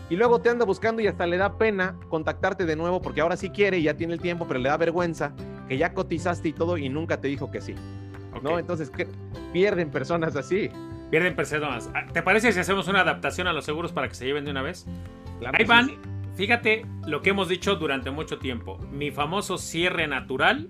y 0.09 0.15
luego 0.15 0.39
te 0.39 0.49
anda 0.49 0.63
buscando 0.63 1.01
y 1.01 1.07
hasta 1.07 1.27
le 1.27 1.35
da 1.35 1.57
pena 1.57 1.99
contactarte 2.07 2.65
de 2.65 2.77
nuevo 2.77 3.01
porque 3.01 3.19
ahora 3.19 3.35
sí 3.35 3.49
quiere 3.49 3.77
y 3.77 3.83
ya 3.83 3.95
tiene 3.95 4.13
el 4.13 4.21
tiempo, 4.21 4.47
pero 4.47 4.57
le 4.61 4.69
da 4.69 4.77
vergüenza 4.77 5.33
que 5.67 5.77
ya 5.77 5.93
cotizaste 5.93 6.47
y 6.47 6.53
todo 6.53 6.77
y 6.77 6.87
nunca 6.87 7.19
te 7.19 7.27
dijo 7.27 7.51
que 7.51 7.59
sí. 7.59 7.75
¿No? 8.41 8.57
Entonces, 8.57 8.89
¿qué? 8.89 9.05
pierden 9.51 9.91
personas 9.91 10.37
así. 10.37 10.69
Pierden 11.11 11.35
personas. 11.35 11.89
Ah, 11.93 12.05
¿Te 12.11 12.21
parece 12.21 12.53
si 12.53 12.59
hacemos 12.59 12.87
una 12.87 13.01
adaptación 13.01 13.47
a 13.47 13.53
los 13.53 13.65
seguros 13.65 13.91
para 13.91 14.07
que 14.07 14.15
se 14.15 14.25
lleven 14.25 14.45
de 14.45 14.51
una 14.51 14.61
vez? 14.61 14.85
Ahí 15.53 15.65
van. 15.65 15.91
Fíjate 16.35 16.85
lo 17.05 17.21
que 17.21 17.31
hemos 17.31 17.49
dicho 17.49 17.75
durante 17.75 18.11
mucho 18.11 18.39
tiempo. 18.39 18.77
Mi 18.91 19.11
famoso 19.11 19.57
cierre 19.57 20.07
natural 20.07 20.69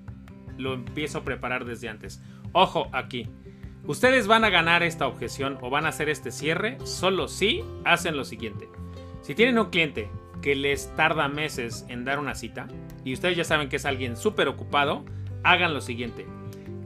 lo 0.57 0.73
empiezo 0.73 1.19
a 1.19 1.23
preparar 1.23 1.65
desde 1.65 1.89
antes. 1.89 2.23
Ojo 2.53 2.87
aquí. 2.91 3.29
Ustedes 3.87 4.25
van 4.25 4.43
a 4.43 4.49
ganar 4.49 4.81
esta 4.81 5.05
objeción 5.05 5.59
o 5.61 5.69
van 5.69 5.85
a 5.85 5.89
hacer 5.89 6.09
este 6.09 6.31
cierre 6.31 6.77
solo 6.85 7.27
si 7.27 7.63
hacen 7.83 8.17
lo 8.17 8.25
siguiente. 8.25 8.67
Si 9.21 9.35
tienen 9.35 9.59
un 9.59 9.69
cliente 9.69 10.09
que 10.41 10.55
les 10.55 10.95
tarda 10.95 11.27
meses 11.27 11.85
en 11.87 12.03
dar 12.03 12.17
una 12.17 12.33
cita 12.33 12.67
y 13.03 13.13
ustedes 13.13 13.37
ya 13.37 13.43
saben 13.43 13.69
que 13.69 13.75
es 13.75 13.85
alguien 13.85 14.17
súper 14.17 14.47
ocupado, 14.47 15.05
hagan 15.43 15.75
lo 15.75 15.81
siguiente. 15.81 16.25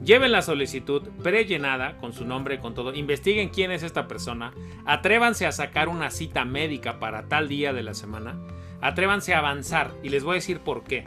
Lleven 0.04 0.32
la 0.32 0.42
solicitud 0.42 1.08
prellenada 1.22 1.96
con 1.96 2.12
su 2.12 2.26
nombre, 2.26 2.58
con 2.58 2.74
todo. 2.74 2.94
Investiguen 2.94 3.48
quién 3.48 3.70
es 3.70 3.82
esta 3.82 4.06
persona. 4.06 4.52
Atrévanse 4.84 5.46
a 5.46 5.52
sacar 5.52 5.88
una 5.88 6.10
cita 6.10 6.44
médica 6.44 6.98
para 6.98 7.28
tal 7.28 7.48
día 7.48 7.72
de 7.72 7.82
la 7.82 7.94
semana. 7.94 8.38
Atrévanse 8.82 9.34
a 9.34 9.38
avanzar 9.38 9.92
y 10.02 10.10
les 10.10 10.22
voy 10.22 10.32
a 10.32 10.34
decir 10.34 10.60
por 10.60 10.84
qué. 10.84 11.04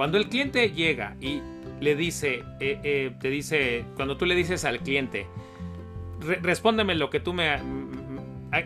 Cuando 0.00 0.16
el 0.16 0.30
cliente 0.30 0.70
llega 0.70 1.14
y 1.20 1.42
le 1.78 1.94
dice, 1.94 2.42
eh, 2.58 2.80
eh, 2.82 3.14
te 3.20 3.28
dice, 3.28 3.84
cuando 3.96 4.16
tú 4.16 4.24
le 4.24 4.34
dices 4.34 4.64
al 4.64 4.78
cliente, 4.78 5.26
respóndeme 6.40 6.94
lo 6.94 7.10
que 7.10 7.20
tú 7.20 7.34
me, 7.34 7.58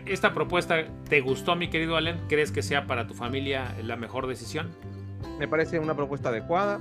¿Esta 0.05 0.33
propuesta 0.33 0.85
te 1.09 1.19
gustó, 1.19 1.57
mi 1.57 1.69
querido 1.69 1.97
Allen? 1.97 2.21
¿Crees 2.29 2.53
que 2.53 2.61
sea 2.61 2.87
para 2.87 3.05
tu 3.05 3.15
familia 3.15 3.75
la 3.83 3.97
mejor 3.97 4.27
decisión? 4.27 4.71
Me 5.37 5.45
parece 5.49 5.77
una 5.77 5.93
propuesta 5.93 6.29
adecuada, 6.29 6.79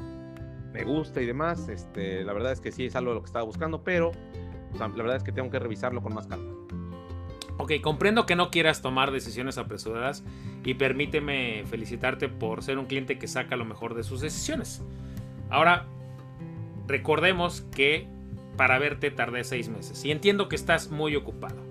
me 0.72 0.84
gusta 0.84 1.20
y 1.20 1.26
demás. 1.26 1.68
Este, 1.68 2.22
la 2.22 2.32
verdad 2.32 2.52
es 2.52 2.60
que 2.60 2.70
sí 2.70 2.86
es 2.86 2.94
algo 2.94 3.10
de 3.10 3.16
lo 3.16 3.22
que 3.22 3.26
estaba 3.26 3.44
buscando, 3.44 3.82
pero 3.82 4.12
la 4.78 4.86
verdad 4.86 5.16
es 5.16 5.24
que 5.24 5.32
tengo 5.32 5.50
que 5.50 5.58
revisarlo 5.58 6.00
con 6.00 6.14
más 6.14 6.28
calma. 6.28 6.63
Ok, 7.56 7.72
comprendo 7.80 8.26
que 8.26 8.36
no 8.36 8.50
quieras 8.50 8.82
tomar 8.82 9.12
decisiones 9.12 9.58
apresuradas 9.58 10.24
y 10.64 10.74
permíteme 10.74 11.64
felicitarte 11.66 12.28
por 12.28 12.62
ser 12.62 12.78
un 12.78 12.86
cliente 12.86 13.18
que 13.18 13.28
saca 13.28 13.56
lo 13.56 13.64
mejor 13.64 13.94
de 13.94 14.02
sus 14.02 14.20
decisiones. 14.20 14.82
Ahora, 15.50 15.86
recordemos 16.88 17.62
que 17.74 18.08
para 18.56 18.78
verte 18.78 19.10
tardé 19.10 19.44
seis 19.44 19.68
meses 19.68 20.04
y 20.04 20.10
entiendo 20.10 20.48
que 20.48 20.56
estás 20.56 20.90
muy 20.90 21.14
ocupado. 21.16 21.62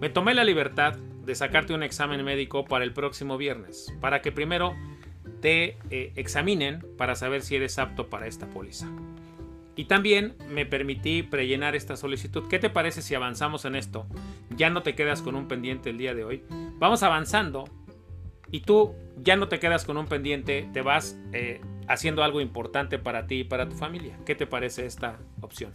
Me 0.00 0.08
tomé 0.08 0.34
la 0.34 0.44
libertad 0.44 0.96
de 1.24 1.34
sacarte 1.34 1.74
un 1.74 1.82
examen 1.82 2.24
médico 2.24 2.64
para 2.64 2.84
el 2.84 2.92
próximo 2.92 3.36
viernes, 3.36 3.92
para 4.00 4.22
que 4.22 4.32
primero 4.32 4.74
te 5.40 5.76
eh, 5.90 6.12
examinen 6.16 6.84
para 6.96 7.14
saber 7.14 7.42
si 7.42 7.56
eres 7.56 7.78
apto 7.78 8.08
para 8.08 8.26
esta 8.26 8.48
póliza. 8.48 8.86
Y 9.76 9.84
también 9.84 10.34
me 10.48 10.64
permití 10.64 11.22
prellenar 11.22 11.76
esta 11.76 11.96
solicitud. 11.96 12.48
¿Qué 12.48 12.58
te 12.58 12.70
parece 12.70 13.02
si 13.02 13.14
avanzamos 13.14 13.66
en 13.66 13.76
esto? 13.76 14.06
Ya 14.56 14.70
no 14.70 14.82
te 14.82 14.94
quedas 14.94 15.20
con 15.20 15.36
un 15.36 15.48
pendiente 15.48 15.90
el 15.90 15.98
día 15.98 16.14
de 16.14 16.24
hoy. 16.24 16.42
Vamos 16.78 17.02
avanzando 17.02 17.64
y 18.50 18.60
tú 18.60 18.94
ya 19.18 19.36
no 19.36 19.48
te 19.48 19.58
quedas 19.58 19.84
con 19.84 19.98
un 19.98 20.06
pendiente, 20.06 20.68
te 20.72 20.80
vas 20.80 21.18
eh, 21.32 21.60
haciendo 21.88 22.22
algo 22.22 22.40
importante 22.40 22.98
para 22.98 23.26
ti 23.26 23.40
y 23.40 23.44
para 23.44 23.68
tu 23.68 23.76
familia. 23.76 24.18
¿Qué 24.24 24.34
te 24.34 24.46
parece 24.46 24.86
esta 24.86 25.18
opción? 25.42 25.72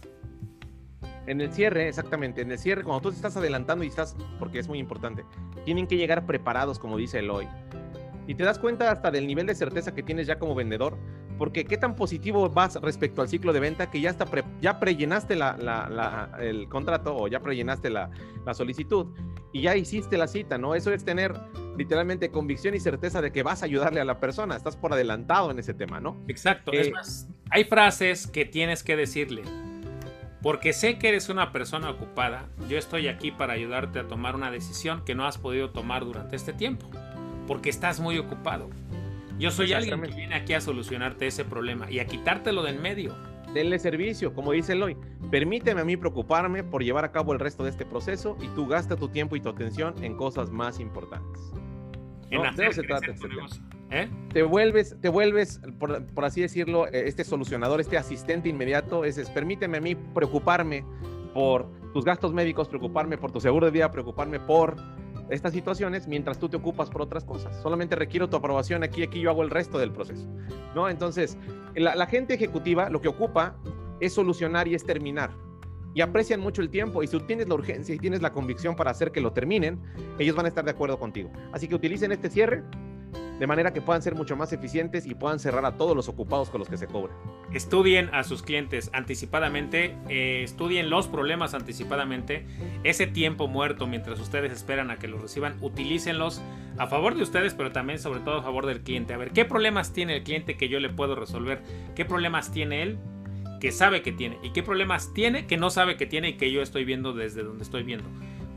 En 1.26 1.40
el 1.40 1.52
cierre, 1.52 1.86
exactamente, 1.86 2.40
en 2.40 2.50
el 2.50 2.58
cierre, 2.58 2.82
cuando 2.82 3.02
tú 3.02 3.10
te 3.10 3.16
estás 3.16 3.36
adelantando 3.36 3.84
y 3.84 3.88
estás, 3.88 4.16
porque 4.40 4.58
es 4.58 4.66
muy 4.66 4.80
importante, 4.80 5.24
tienen 5.64 5.86
que 5.86 5.96
llegar 5.96 6.26
preparados, 6.26 6.80
como 6.80 6.96
dice 6.96 7.20
Eloy. 7.20 7.46
Y 8.26 8.34
te 8.34 8.44
das 8.44 8.58
cuenta 8.58 8.90
hasta 8.90 9.10
del 9.10 9.26
nivel 9.26 9.46
de 9.46 9.54
certeza 9.54 9.94
que 9.94 10.02
tienes 10.02 10.26
ya 10.26 10.38
como 10.38 10.54
vendedor, 10.54 10.98
porque 11.38 11.64
qué 11.64 11.76
tan 11.76 11.96
positivo 11.96 12.48
vas 12.48 12.76
respecto 12.76 13.22
al 13.22 13.28
ciclo 13.28 13.52
de 13.52 13.60
venta 13.60 13.90
que 13.90 14.00
ya 14.00 14.10
está 14.10 14.26
ya 14.60 14.78
prellenaste 14.78 15.36
la, 15.36 16.30
el 16.40 16.68
contrato 16.68 17.16
o 17.16 17.28
ya 17.28 17.40
prellenaste 17.40 17.90
la, 17.90 18.10
la 18.44 18.54
solicitud 18.54 19.06
y 19.52 19.62
ya 19.62 19.76
hiciste 19.76 20.16
la 20.16 20.26
cita, 20.26 20.58
¿no? 20.58 20.74
Eso 20.74 20.92
es 20.92 21.04
tener 21.04 21.34
literalmente 21.76 22.30
convicción 22.30 22.74
y 22.74 22.80
certeza 22.80 23.20
de 23.20 23.32
que 23.32 23.42
vas 23.42 23.62
a 23.62 23.66
ayudarle 23.66 24.00
a 24.00 24.04
la 24.04 24.18
persona, 24.18 24.56
estás 24.56 24.76
por 24.76 24.92
adelantado 24.92 25.50
en 25.50 25.58
ese 25.58 25.74
tema, 25.74 26.00
¿no? 26.00 26.16
Exacto, 26.28 26.72
es 26.72 26.88
eh, 26.88 26.92
más, 26.92 27.28
hay 27.50 27.64
frases 27.64 28.26
que 28.26 28.44
tienes 28.44 28.82
que 28.82 28.96
decirle. 28.96 29.42
Porque 30.42 30.72
sé 30.72 30.98
que 30.98 31.08
eres 31.08 31.28
una 31.28 31.52
persona 31.52 31.90
ocupada, 31.90 32.48
yo 32.68 32.76
estoy 32.76 33.06
aquí 33.06 33.30
para 33.30 33.52
ayudarte 33.52 34.00
a 34.00 34.08
tomar 34.08 34.34
una 34.34 34.50
decisión 34.50 35.04
que 35.04 35.14
no 35.14 35.24
has 35.24 35.38
podido 35.38 35.70
tomar 35.70 36.04
durante 36.04 36.34
este 36.34 36.52
tiempo. 36.52 36.90
Porque 37.46 37.70
estás 37.70 38.00
muy 38.00 38.18
ocupado. 38.18 38.68
Yo 39.38 39.50
soy 39.50 39.72
alguien 39.72 40.00
que 40.02 40.14
viene 40.14 40.34
aquí 40.34 40.54
a 40.54 40.60
solucionarte 40.60 41.26
ese 41.26 41.44
problema 41.44 41.90
y 41.90 41.98
a 41.98 42.06
quitártelo 42.06 42.62
de 42.62 42.70
en 42.70 42.82
medio. 42.82 43.16
Denle 43.54 43.78
servicio, 43.78 44.34
como 44.34 44.52
dice 44.52 44.72
Eloy. 44.72 44.96
Permíteme 45.30 45.80
a 45.80 45.84
mí 45.84 45.96
preocuparme 45.96 46.64
por 46.64 46.82
llevar 46.82 47.04
a 47.04 47.12
cabo 47.12 47.32
el 47.32 47.38
resto 47.38 47.64
de 47.64 47.70
este 47.70 47.84
proceso 47.84 48.36
y 48.40 48.48
tú 48.48 48.66
gasta 48.66 48.96
tu 48.96 49.08
tiempo 49.08 49.36
y 49.36 49.40
tu 49.40 49.48
atención 49.48 49.94
en 50.02 50.16
cosas 50.16 50.50
más 50.50 50.80
importantes. 50.80 51.52
En 52.30 52.72
se 52.72 52.82
trata 52.82 53.12
este 53.12 53.28
¿Eh? 53.90 54.08
Te 54.32 54.42
vuelves, 54.42 54.96
te 55.02 55.10
vuelves 55.10 55.60
por, 55.78 56.24
así 56.24 56.40
decirlo, 56.40 56.86
eh, 56.86 57.06
este 57.06 57.24
solucionador, 57.24 57.78
este 57.78 57.98
asistente 57.98 58.48
inmediato. 58.48 59.04
Es, 59.04 59.18
permíteme 59.28 59.78
a 59.78 59.80
mí 59.82 59.94
preocuparme 59.94 60.82
por 61.34 61.70
tus 61.92 62.04
gastos 62.04 62.32
médicos, 62.32 62.68
preocuparme 62.68 63.18
por 63.18 63.32
tu 63.32 63.40
seguro 63.40 63.66
de 63.66 63.72
vida, 63.72 63.90
preocuparme 63.90 64.40
por 64.40 64.76
estas 65.32 65.52
situaciones 65.52 66.06
mientras 66.06 66.38
tú 66.38 66.48
te 66.48 66.56
ocupas 66.56 66.90
por 66.90 67.02
otras 67.02 67.24
cosas. 67.24 67.60
Solamente 67.62 67.96
requiero 67.96 68.28
tu 68.28 68.36
aprobación 68.36 68.82
aquí, 68.82 69.02
aquí 69.02 69.20
yo 69.20 69.30
hago 69.30 69.42
el 69.42 69.50
resto 69.50 69.78
del 69.78 69.92
proceso. 69.92 70.26
¿no? 70.74 70.88
Entonces, 70.88 71.36
la, 71.74 71.94
la 71.94 72.06
gente 72.06 72.34
ejecutiva 72.34 72.90
lo 72.90 73.00
que 73.00 73.08
ocupa 73.08 73.56
es 74.00 74.12
solucionar 74.12 74.68
y 74.68 74.74
es 74.74 74.84
terminar 74.84 75.30
y 75.94 76.00
aprecian 76.00 76.40
mucho 76.40 76.62
el 76.62 76.70
tiempo 76.70 77.02
y 77.02 77.06
si 77.06 77.18
tienes 77.20 77.48
la 77.48 77.54
urgencia 77.54 77.94
y 77.94 77.98
tienes 77.98 78.22
la 78.22 78.32
convicción 78.32 78.76
para 78.76 78.90
hacer 78.90 79.12
que 79.12 79.20
lo 79.20 79.32
terminen, 79.32 79.80
ellos 80.18 80.34
van 80.34 80.46
a 80.46 80.48
estar 80.48 80.64
de 80.64 80.70
acuerdo 80.70 80.98
contigo. 80.98 81.30
Así 81.52 81.68
que 81.68 81.74
utilicen 81.74 82.12
este 82.12 82.30
cierre 82.30 82.62
de 83.38 83.46
manera 83.46 83.72
que 83.72 83.80
puedan 83.80 84.02
ser 84.02 84.14
mucho 84.14 84.36
más 84.36 84.52
eficientes 84.52 85.06
y 85.06 85.14
puedan 85.14 85.38
cerrar 85.38 85.64
a 85.64 85.76
todos 85.76 85.96
los 85.96 86.08
ocupados 86.08 86.50
con 86.50 86.58
los 86.58 86.68
que 86.68 86.76
se 86.76 86.86
cobren. 86.86 87.16
Estudien 87.52 88.08
a 88.12 88.24
sus 88.24 88.42
clientes 88.42 88.90
anticipadamente, 88.92 89.96
eh, 90.08 90.42
estudien 90.44 90.90
los 90.90 91.08
problemas 91.08 91.54
anticipadamente, 91.54 92.46
ese 92.84 93.06
tiempo 93.06 93.48
muerto 93.48 93.86
mientras 93.86 94.20
ustedes 94.20 94.52
esperan 94.52 94.90
a 94.90 94.98
que 94.98 95.08
los 95.08 95.20
reciban, 95.20 95.56
utilícenlos 95.60 96.40
a 96.78 96.86
favor 96.86 97.14
de 97.14 97.22
ustedes, 97.22 97.54
pero 97.54 97.72
también 97.72 97.98
sobre 97.98 98.20
todo 98.20 98.38
a 98.38 98.42
favor 98.42 98.66
del 98.66 98.82
cliente. 98.82 99.14
A 99.14 99.16
ver, 99.16 99.32
¿qué 99.32 99.44
problemas 99.44 99.92
tiene 99.92 100.16
el 100.16 100.22
cliente 100.22 100.56
que 100.56 100.68
yo 100.68 100.80
le 100.80 100.88
puedo 100.88 101.14
resolver? 101.14 101.62
¿Qué 101.94 102.04
problemas 102.04 102.52
tiene 102.52 102.82
él? 102.82 102.98
que 103.62 103.70
sabe 103.70 104.02
que 104.02 104.10
tiene 104.10 104.38
y 104.42 104.50
qué 104.50 104.64
problemas 104.64 105.14
tiene 105.14 105.46
que 105.46 105.56
no 105.56 105.70
sabe 105.70 105.96
que 105.96 106.04
tiene 106.04 106.30
y 106.30 106.32
que 106.32 106.50
yo 106.50 106.62
estoy 106.62 106.84
viendo 106.84 107.12
desde 107.12 107.44
donde 107.44 107.62
estoy 107.62 107.84
viendo 107.84 108.08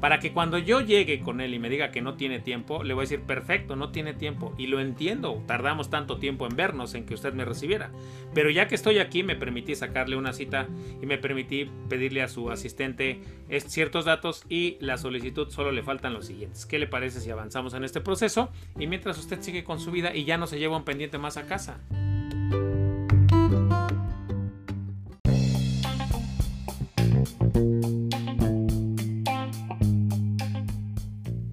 para 0.05 0.19
que 0.19 0.33
cuando 0.33 0.59
yo 0.59 0.81
llegue 0.81 1.19
con 1.19 1.41
él 1.41 1.55
y 1.55 1.57
me 1.57 1.67
diga 1.67 1.89
que 1.89 1.99
no 1.99 2.13
tiene 2.13 2.39
tiempo, 2.39 2.83
le 2.83 2.93
voy 2.93 3.01
a 3.01 3.05
decir, 3.09 3.21
perfecto, 3.21 3.75
no 3.75 3.89
tiene 3.89 4.13
tiempo. 4.13 4.53
Y 4.55 4.67
lo 4.67 4.79
entiendo, 4.79 5.41
tardamos 5.47 5.89
tanto 5.89 6.19
tiempo 6.19 6.45
en 6.45 6.55
vernos, 6.55 6.93
en 6.93 7.07
que 7.07 7.15
usted 7.15 7.33
me 7.33 7.43
recibiera. 7.43 7.89
Pero 8.31 8.51
ya 8.51 8.67
que 8.67 8.75
estoy 8.75 8.99
aquí, 8.99 9.23
me 9.23 9.35
permití 9.35 9.73
sacarle 9.73 10.15
una 10.15 10.31
cita 10.31 10.67
y 11.01 11.07
me 11.07 11.17
permití 11.17 11.71
pedirle 11.89 12.21
a 12.21 12.27
su 12.27 12.51
asistente 12.51 13.19
ciertos 13.65 14.05
datos 14.05 14.43
y 14.47 14.77
la 14.79 14.99
solicitud 14.99 15.49
solo 15.49 15.71
le 15.71 15.81
faltan 15.81 16.13
los 16.13 16.27
siguientes. 16.27 16.67
¿Qué 16.67 16.77
le 16.77 16.85
parece 16.85 17.19
si 17.19 17.31
avanzamos 17.31 17.73
en 17.73 17.83
este 17.83 17.99
proceso? 17.99 18.51
Y 18.77 18.85
mientras 18.85 19.17
usted 19.17 19.41
sigue 19.41 19.63
con 19.63 19.79
su 19.79 19.89
vida 19.89 20.15
y 20.15 20.23
ya 20.23 20.37
no 20.37 20.45
se 20.45 20.59
lleva 20.59 20.77
un 20.77 20.85
pendiente 20.85 21.17
más 21.17 21.37
a 21.37 21.47
casa. 21.47 21.79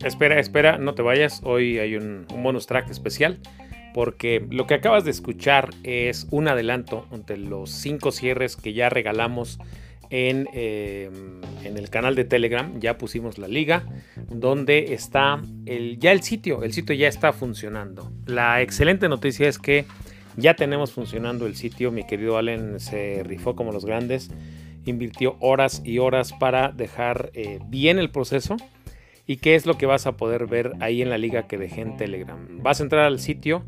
Espera, 0.04 0.40
espera, 0.40 0.78
no 0.78 0.94
te 0.94 1.02
vayas. 1.02 1.40
Hoy 1.44 1.78
hay 1.78 1.94
un, 1.94 2.26
bonus 2.28 2.66
track 2.66 2.90
especial. 2.90 3.38
Porque 3.94 4.44
lo 4.50 4.66
que 4.66 4.74
acabas 4.74 5.04
de 5.04 5.10
escuchar 5.10 5.70
es 5.84 6.26
un 6.30 6.48
adelanto 6.48 7.06
de 7.26 7.36
los 7.36 7.70
cinco 7.70 8.10
cierres 8.10 8.56
que 8.56 8.72
ya 8.72 8.88
regalamos 8.88 9.58
en, 10.08 10.48
em, 10.54 11.40
en, 11.62 11.76
el 11.76 11.88
canal 11.90 12.16
de 12.16 12.24
Telegram. 12.24 12.80
Ya 12.80 12.98
pusimos 12.98 13.38
la 13.38 13.46
liga. 13.46 13.84
Donde 14.28 14.94
está 14.94 15.40
el, 15.66 15.98
ya 16.00 16.10
el 16.10 16.22
sitio. 16.22 16.64
El 16.64 16.72
sitio 16.72 16.96
ya 16.96 17.06
está 17.06 17.32
funcionando. 17.32 18.10
La 18.26 18.60
excelente 18.60 19.08
noticia 19.08 19.48
es 19.48 19.58
que 19.58 19.84
ya 20.36 20.54
tenemos 20.54 20.90
funcionando 20.90 21.46
el 21.46 21.54
sitio. 21.54 21.92
Mi 21.92 22.04
querido 22.04 22.38
Allen 22.38 22.80
se 22.80 23.22
rifó 23.24 23.54
como 23.54 23.70
los 23.70 23.84
grandes. 23.84 24.30
Invirtió 24.84 25.36
horas 25.38 25.80
y 25.84 25.98
horas 25.98 26.32
para 26.32 26.72
dejar 26.72 27.30
eh, 27.34 27.60
bien 27.68 28.00
el 28.00 28.10
proceso 28.10 28.56
¿Y 29.26 29.36
qué 29.36 29.54
es 29.54 29.66
lo 29.66 29.74
que 29.74 29.86
vas 29.86 30.06
a 30.06 30.16
poder 30.16 30.46
ver 30.46 30.72
ahí 30.80 31.00
en 31.00 31.10
la 31.10 31.18
liga 31.18 31.46
que 31.46 31.58
dejé 31.58 31.82
en 31.82 31.96
Telegram? 31.96 32.38
Vas 32.62 32.80
a 32.80 32.82
entrar 32.82 33.04
al 33.04 33.20
sitio 33.20 33.64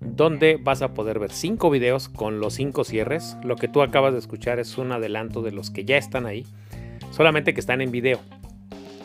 donde 0.00 0.58
vas 0.60 0.82
a 0.82 0.94
poder 0.94 1.18
ver 1.18 1.32
cinco 1.32 1.70
videos 1.70 2.08
con 2.08 2.40
los 2.40 2.54
cinco 2.54 2.84
cierres. 2.84 3.36
Lo 3.42 3.56
que 3.56 3.68
tú 3.68 3.82
acabas 3.82 4.12
de 4.12 4.18
escuchar 4.18 4.58
es 4.58 4.76
un 4.78 4.92
adelanto 4.92 5.42
de 5.42 5.52
los 5.52 5.70
que 5.70 5.84
ya 5.84 5.96
están 5.96 6.26
ahí, 6.26 6.46
solamente 7.10 7.54
que 7.54 7.60
están 7.60 7.80
en 7.80 7.90
video. 7.90 8.20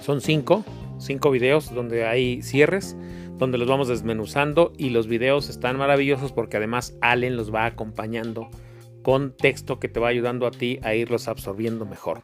Son 0.02 0.22
cinco, 0.22 0.66
cinco 1.00 1.32
videos 1.32 1.74
donde 1.74 2.06
hay 2.06 2.42
cierres, 2.42 2.98
donde 3.38 3.58
los 3.58 3.68
vamos 3.68 3.88
desmenuzando 3.88 4.74
y 4.78 4.90
los 4.90 5.08
videos 5.08 5.50
están 5.50 5.78
maravillosos 5.78 6.32
porque 6.32 6.58
además 6.58 6.98
Allen 7.02 7.38
los 7.38 7.54
va 7.54 7.66
acompañando 7.66 8.50
con 9.04 9.36
texto 9.36 9.80
que 9.80 9.90
te 9.90 10.00
va 10.00 10.10
ayudando 10.10 10.48
a 10.48 10.52
ti 10.52 10.80
a 10.84 10.96
irlos 10.96 11.28
absorbiendo 11.28 11.86
mejor. 11.86 12.22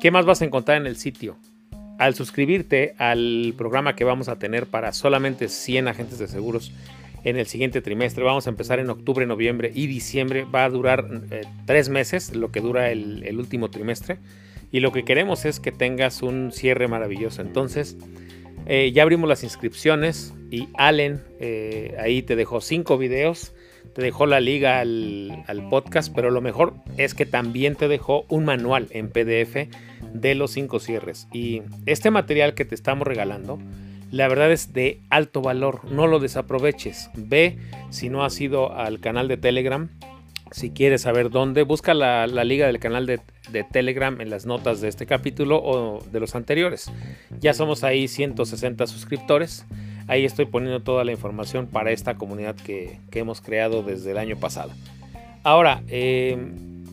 ¿Qué 0.00 0.10
más 0.10 0.26
vas 0.26 0.42
a 0.42 0.44
encontrar 0.44 0.76
en 0.76 0.86
el 0.86 0.96
sitio? 0.96 1.36
Al 2.02 2.16
suscribirte 2.16 2.96
al 2.98 3.54
programa 3.56 3.94
que 3.94 4.02
vamos 4.02 4.28
a 4.28 4.36
tener 4.36 4.66
para 4.66 4.92
solamente 4.92 5.46
100 5.46 5.86
agentes 5.86 6.18
de 6.18 6.26
seguros 6.26 6.72
en 7.22 7.36
el 7.36 7.46
siguiente 7.46 7.80
trimestre, 7.80 8.24
vamos 8.24 8.48
a 8.48 8.50
empezar 8.50 8.80
en 8.80 8.90
octubre, 8.90 9.24
noviembre 9.24 9.70
y 9.72 9.86
diciembre, 9.86 10.42
va 10.42 10.64
a 10.64 10.68
durar 10.68 11.06
eh, 11.30 11.42
tres 11.64 11.90
meses, 11.90 12.34
lo 12.34 12.50
que 12.50 12.60
dura 12.60 12.90
el, 12.90 13.38
último 13.38 13.70
trimestre, 13.70 14.18
y 14.72 14.80
lo 14.80 14.90
que 14.90 15.04
queremos 15.04 15.44
es 15.44 15.60
que 15.60 15.70
tengas 15.70 16.22
un 16.22 16.50
cierre 16.50 16.88
maravilloso. 16.88 17.40
Entonces, 17.40 17.96
eh, 18.66 18.90
ya 18.92 19.04
abrimos 19.04 19.28
las 19.28 19.44
inscripciones 19.44 20.34
y 20.50 20.70
Allen 20.74 21.22
eh, 21.38 21.94
ahí 22.00 22.22
te 22.22 22.34
dejó 22.34 22.60
cinco 22.60 22.98
videos. 22.98 23.54
Te 23.94 24.02
dejó 24.02 24.26
la 24.26 24.40
liga 24.40 24.80
al, 24.80 25.66
podcast, 25.70 26.12
pero 26.12 26.32
lo 26.32 26.40
mejor 26.40 26.74
es 26.96 27.14
que 27.14 27.26
también 27.26 27.76
te 27.76 27.86
dejó 27.86 28.24
un 28.28 28.44
manual 28.44 28.88
en 28.90 29.08
PDF 29.08 29.68
de 30.12 30.34
los 30.34 30.52
cinco 30.52 30.78
cierres. 30.78 31.28
Y 31.32 31.62
este 31.86 32.10
material 32.10 32.54
que 32.54 32.64
te 32.64 32.74
estamos 32.74 33.06
regalando, 33.06 33.58
la 34.10 34.28
verdad 34.28 34.52
es 34.52 34.72
de 34.72 35.00
alto 35.10 35.40
valor, 35.40 35.84
no 35.90 36.06
lo 36.06 36.18
desaproveches. 36.20 37.10
Ve 37.14 37.58
si 37.90 38.08
no 38.08 38.24
has 38.24 38.40
ido 38.40 38.72
al 38.74 39.00
canal 39.00 39.28
de 39.28 39.36
Telegram, 39.36 39.88
si 40.52 40.70
quieres 40.70 41.02
saber 41.02 41.30
dónde, 41.30 41.62
busca 41.62 41.94
la, 41.94 42.26
liga 42.26 42.66
del 42.66 42.78
canal 42.78 43.06
de, 43.06 43.20
de, 43.50 43.64
Telegram 43.64 44.20
en 44.20 44.28
las 44.28 44.44
notas 44.44 44.82
de 44.82 44.88
este 44.88 45.06
capítulo 45.06 45.62
o 45.62 46.02
de 46.12 46.20
los 46.20 46.34
anteriores. 46.34 46.92
Ya 47.40 47.54
somos 47.54 47.84
ahí 47.84 48.06
160 48.06 48.86
suscriptores. 48.86 49.64
Ahí 50.08 50.26
estoy 50.26 50.44
poniendo 50.44 50.80
toda 50.80 51.04
la 51.04 51.12
información 51.12 51.66
para 51.68 51.90
esta 51.90 52.16
comunidad 52.16 52.54
que, 52.54 52.98
hemos 53.12 53.40
creado 53.40 53.82
desde 53.82 54.10
el 54.10 54.18
año 54.18 54.36
pasado. 54.36 54.72
Ahora, 55.42 55.82
eh, 55.88 56.36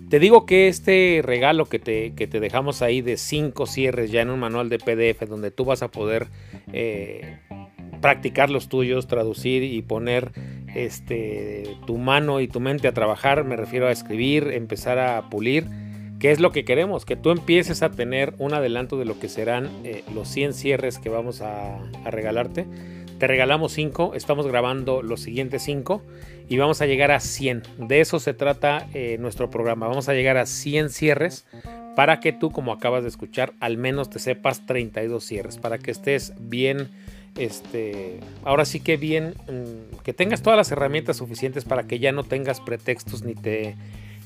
te 0.10 0.20
digo 0.20 0.46
que 0.46 0.68
este 0.68 1.22
regalo 1.24 1.66
que 1.66 1.80
te, 1.80 2.10
te, 2.12 2.40
dejamos 2.40 2.82
ahí 2.82 3.02
de 3.02 3.18
5 3.18 3.66
cierres 3.68 4.12
ya 4.12 4.22
en 4.22 4.30
un 4.30 4.40
manual 4.40 4.70
de 4.70 4.80
PDF 4.80 5.28
donde 5.28 5.52
tú 5.52 5.66
vas 5.66 5.84
a 5.84 5.90
poder 5.90 6.28
eh, 6.74 7.38
practicar 8.02 8.50
los 8.50 8.70
tuyos, 8.70 9.08
traducir 9.08 9.64
y 9.64 9.82
poner 9.82 10.32
este, 10.76 11.78
tu 11.86 11.98
mano 11.98 12.40
y 12.42 12.48
tu 12.48 12.60
mente 12.60 12.88
a 12.88 12.94
trabajar, 12.94 13.44
me 13.44 13.56
refiero 13.56 13.88
a 13.88 13.92
escribir, 13.92 14.48
empezar 14.54 14.98
a 15.00 15.30
pulir, 15.30 15.66
que 16.20 16.32
es 16.32 16.40
lo 16.40 16.52
que 16.52 16.66
queremos, 16.66 17.06
que 17.06 17.16
tú 17.16 17.30
empieces 17.30 17.84
a 17.84 17.92
tener 17.92 18.34
un 18.40 18.54
adelanto 18.54 18.98
de 18.98 19.06
lo 19.06 19.20
que 19.20 19.30
serán 19.30 19.70
eh, 19.84 20.04
los 20.14 20.28
100 20.28 20.54
cierres 20.54 21.00
que 21.00 21.10
vamos 21.10 21.42
a 21.42 21.80
regalarte 22.10 22.66
te 23.20 23.28
regalamos 23.28 23.74
5, 23.74 24.14
estamos 24.16 24.48
grabando 24.48 25.04
los 25.04 25.22
siguientes 25.22 25.62
5 25.64 26.02
y 26.48 26.58
vamos 26.58 26.82
a 26.82 26.86
llegar 26.86 27.12
a 27.12 27.20
100. 27.20 27.64
De 27.78 28.00
eso 28.00 28.20
se 28.20 28.34
trata 28.34 28.88
eh, 28.94 29.18
nuestro 29.20 29.50
programa. 29.50 29.88
Vamos 29.88 30.08
a 30.08 30.14
llegar 30.14 30.38
a 30.38 30.46
100 30.46 30.90
cierres 30.90 31.46
para 31.98 32.22
que 32.22 32.32
tú, 32.32 32.50
como 32.50 32.72
acabas 32.72 33.04
de 33.04 33.10
escuchar, 33.10 33.54
al 33.60 33.78
menos 33.78 34.10
te 34.10 34.20
sepas 34.20 34.66
32 34.66 35.22
cierres, 35.22 35.58
para 35.58 35.80
que 35.80 35.92
estés 35.92 36.34
bien, 36.40 36.88
este, 37.38 38.22
ahora 38.46 38.64
sí 38.64 38.80
que 38.80 38.96
bien, 38.96 39.34
mm, 39.48 39.98
que 40.02 40.14
tengas 40.14 40.42
todas 40.42 40.56
las 40.56 40.72
herramientas 40.72 41.18
suficientes 41.18 41.66
para 41.66 41.84
que 41.84 42.00
ya 42.00 42.14
no 42.14 42.24
tengas 42.24 42.62
pretextos 42.62 43.24
ni 43.24 43.36
te, 43.36 43.76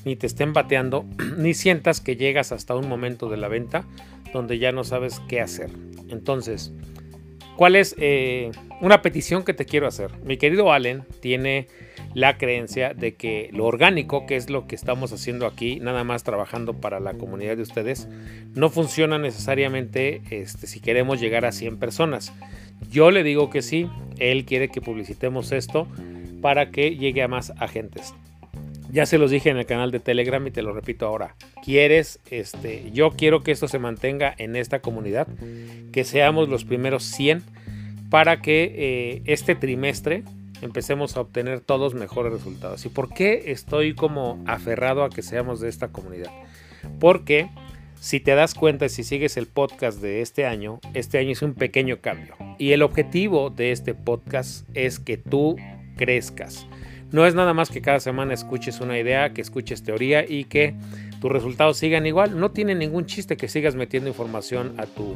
ni 0.04 0.14
te 0.14 0.28
estén 0.28 0.52
bateando, 0.52 1.04
ni 1.36 1.52
sientas 1.52 2.00
que 2.00 2.14
llegas 2.14 2.52
hasta 2.52 2.76
un 2.76 2.88
momento 2.88 3.28
de 3.28 3.38
la 3.38 3.48
venta 3.48 3.84
donde 4.32 4.60
ya 4.60 4.70
no 4.70 4.84
sabes 4.84 5.20
qué 5.28 5.40
hacer. 5.40 5.70
Entonces, 6.10 6.72
¿Cuál 7.56 7.76
es 7.76 7.94
eh, 7.98 8.50
una 8.80 9.00
petición 9.00 9.44
que 9.44 9.54
te 9.54 9.64
quiero 9.64 9.86
hacer? 9.86 10.10
Mi 10.24 10.36
querido 10.36 10.72
Allen 10.72 11.04
tiene 11.20 11.68
la 12.12 12.36
creencia 12.36 12.94
de 12.94 13.14
que 13.14 13.50
lo 13.52 13.64
orgánico, 13.64 14.26
que 14.26 14.36
es 14.36 14.50
lo 14.50 14.66
que 14.66 14.74
estamos 14.74 15.12
haciendo 15.12 15.46
aquí, 15.46 15.78
nada 15.80 16.02
más 16.02 16.24
trabajando 16.24 16.74
para 16.74 16.98
la 16.98 17.14
comunidad 17.14 17.56
de 17.56 17.62
ustedes, 17.62 18.08
no 18.54 18.70
funciona 18.70 19.18
necesariamente 19.18 20.22
este, 20.30 20.66
si 20.66 20.80
queremos 20.80 21.20
llegar 21.20 21.44
a 21.44 21.52
100 21.52 21.78
personas. 21.78 22.32
Yo 22.90 23.10
le 23.10 23.22
digo 23.22 23.50
que 23.50 23.62
sí, 23.62 23.88
él 24.18 24.44
quiere 24.44 24.68
que 24.68 24.80
publicitemos 24.80 25.52
esto 25.52 25.86
para 26.40 26.70
que 26.70 26.96
llegue 26.96 27.22
a 27.22 27.28
más 27.28 27.52
agentes. 27.58 28.14
Ya 28.94 29.06
se 29.06 29.18
los 29.18 29.32
dije 29.32 29.50
en 29.50 29.56
el 29.56 29.66
canal 29.66 29.90
de 29.90 29.98
Telegram 29.98 30.46
y 30.46 30.52
te 30.52 30.62
lo 30.62 30.72
repito 30.72 31.04
ahora. 31.04 31.34
Quieres, 31.64 32.20
este, 32.30 32.92
yo 32.92 33.10
quiero 33.10 33.42
que 33.42 33.50
esto 33.50 33.66
se 33.66 33.80
mantenga 33.80 34.32
en 34.38 34.54
esta 34.54 34.78
comunidad, 34.82 35.26
que 35.90 36.04
seamos 36.04 36.48
los 36.48 36.64
primeros 36.64 37.02
100 37.02 37.42
para 38.08 38.40
que 38.40 38.72
eh, 38.72 39.22
este 39.24 39.56
trimestre 39.56 40.22
empecemos 40.62 41.16
a 41.16 41.22
obtener 41.22 41.58
todos 41.58 41.94
mejores 41.94 42.32
resultados. 42.32 42.86
¿Y 42.86 42.88
por 42.88 43.12
qué 43.12 43.50
estoy 43.50 43.96
como 43.96 44.40
aferrado 44.46 45.02
a 45.02 45.10
que 45.10 45.22
seamos 45.22 45.58
de 45.58 45.70
esta 45.70 45.88
comunidad? 45.88 46.30
Porque 47.00 47.48
si 47.98 48.20
te 48.20 48.36
das 48.36 48.54
cuenta, 48.54 48.88
si 48.88 49.02
sigues 49.02 49.36
el 49.36 49.48
podcast 49.48 50.00
de 50.00 50.20
este 50.20 50.46
año, 50.46 50.78
este 50.94 51.18
año 51.18 51.32
es 51.32 51.42
un 51.42 51.54
pequeño 51.54 52.00
cambio. 52.00 52.36
Y 52.58 52.70
el 52.70 52.82
objetivo 52.82 53.50
de 53.50 53.72
este 53.72 53.92
podcast 53.92 54.68
es 54.72 55.00
que 55.00 55.16
tú 55.16 55.56
crezcas 55.96 56.68
no 57.14 57.26
es 57.26 57.36
nada 57.36 57.54
más 57.54 57.70
que 57.70 57.80
cada 57.80 58.00
semana 58.00 58.34
escuches 58.34 58.80
una 58.80 58.98
idea, 58.98 59.32
que 59.32 59.40
escuches 59.40 59.84
teoría 59.84 60.24
y 60.28 60.46
que 60.46 60.74
tus 61.20 61.30
resultados 61.30 61.76
sigan 61.76 62.06
igual. 62.06 62.40
No 62.40 62.50
tiene 62.50 62.74
ningún 62.74 63.06
chiste 63.06 63.36
que 63.36 63.46
sigas 63.46 63.76
metiendo 63.76 64.08
información 64.08 64.74
a 64.78 64.86
tu, 64.86 65.14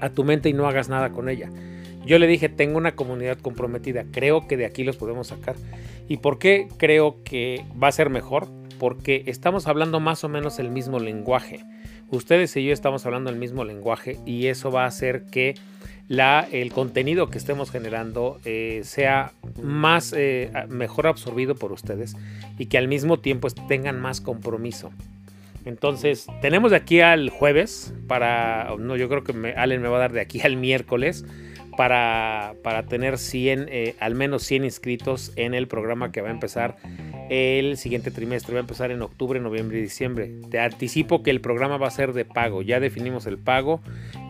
a 0.00 0.10
tu 0.10 0.22
mente 0.22 0.48
y 0.48 0.52
no 0.52 0.68
hagas 0.68 0.88
nada 0.88 1.10
con 1.10 1.28
ella. 1.28 1.50
Yo 2.06 2.20
le 2.20 2.28
dije, 2.28 2.48
tengo 2.48 2.78
una 2.78 2.94
comunidad 2.94 3.38
comprometida, 3.38 4.04
creo 4.12 4.46
que 4.46 4.56
de 4.56 4.64
aquí 4.64 4.84
los 4.84 4.96
podemos 4.96 5.26
sacar. 5.26 5.56
¿Y 6.06 6.18
por 6.18 6.38
qué 6.38 6.68
creo 6.76 7.16
que 7.24 7.64
va 7.82 7.88
a 7.88 7.92
ser 7.92 8.08
mejor? 8.08 8.46
Porque 8.78 9.24
estamos 9.26 9.66
hablando 9.66 9.98
más 9.98 10.22
o 10.22 10.28
menos 10.28 10.60
el 10.60 10.70
mismo 10.70 11.00
lenguaje. 11.00 11.64
Ustedes 12.10 12.56
y 12.56 12.64
yo 12.64 12.72
estamos 12.72 13.04
hablando 13.06 13.28
el 13.28 13.36
mismo 13.36 13.64
lenguaje 13.64 14.18
y 14.24 14.46
eso 14.46 14.70
va 14.70 14.84
a 14.84 14.86
hacer 14.86 15.24
que 15.32 15.54
el 16.08 16.72
contenido 16.72 17.30
que 17.30 17.38
estemos 17.38 17.70
generando 17.70 18.38
eh, 18.44 18.82
sea 18.84 19.32
más 19.62 20.12
eh, 20.16 20.50
mejor 20.68 21.06
absorbido 21.06 21.54
por 21.54 21.72
ustedes 21.72 22.16
y 22.58 22.66
que 22.66 22.78
al 22.78 22.88
mismo 22.88 23.18
tiempo 23.18 23.48
tengan 23.68 24.00
más 24.00 24.20
compromiso. 24.20 24.90
Entonces, 25.64 26.26
tenemos 26.40 26.72
de 26.72 26.76
aquí 26.76 27.00
al 27.00 27.30
jueves 27.30 27.94
para, 28.08 28.74
no, 28.78 28.96
yo 28.96 29.08
creo 29.08 29.22
que 29.22 29.32
me, 29.32 29.52
Allen 29.52 29.80
me 29.80 29.88
va 29.88 29.96
a 29.98 30.00
dar 30.00 30.12
de 30.12 30.20
aquí 30.20 30.40
al 30.40 30.56
miércoles 30.56 31.24
para, 31.76 32.54
para 32.62 32.82
tener 32.84 33.16
100, 33.16 33.66
eh, 33.70 33.94
al 34.00 34.14
menos 34.14 34.42
100 34.42 34.64
inscritos 34.64 35.32
en 35.36 35.54
el 35.54 35.68
programa 35.68 36.12
que 36.12 36.20
va 36.20 36.28
a 36.28 36.32
empezar 36.32 36.76
el 37.32 37.78
siguiente 37.78 38.10
trimestre. 38.10 38.52
Va 38.52 38.60
a 38.60 38.60
empezar 38.60 38.90
en 38.90 39.00
octubre, 39.00 39.40
noviembre 39.40 39.78
y 39.78 39.82
diciembre. 39.82 40.30
Te 40.50 40.60
anticipo 40.60 41.22
que 41.22 41.30
el 41.30 41.40
programa 41.40 41.78
va 41.78 41.86
a 41.88 41.90
ser 41.90 42.12
de 42.12 42.26
pago. 42.26 42.60
Ya 42.60 42.78
definimos 42.78 43.26
el 43.26 43.38
pago, 43.38 43.80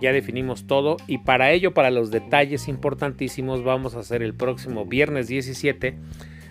ya 0.00 0.12
definimos 0.12 0.68
todo. 0.68 0.98
Y 1.08 1.18
para 1.18 1.50
ello, 1.50 1.74
para 1.74 1.90
los 1.90 2.12
detalles 2.12 2.68
importantísimos, 2.68 3.64
vamos 3.64 3.96
a 3.96 4.00
hacer 4.00 4.22
el 4.22 4.34
próximo 4.34 4.86
viernes 4.86 5.26
17. 5.26 5.98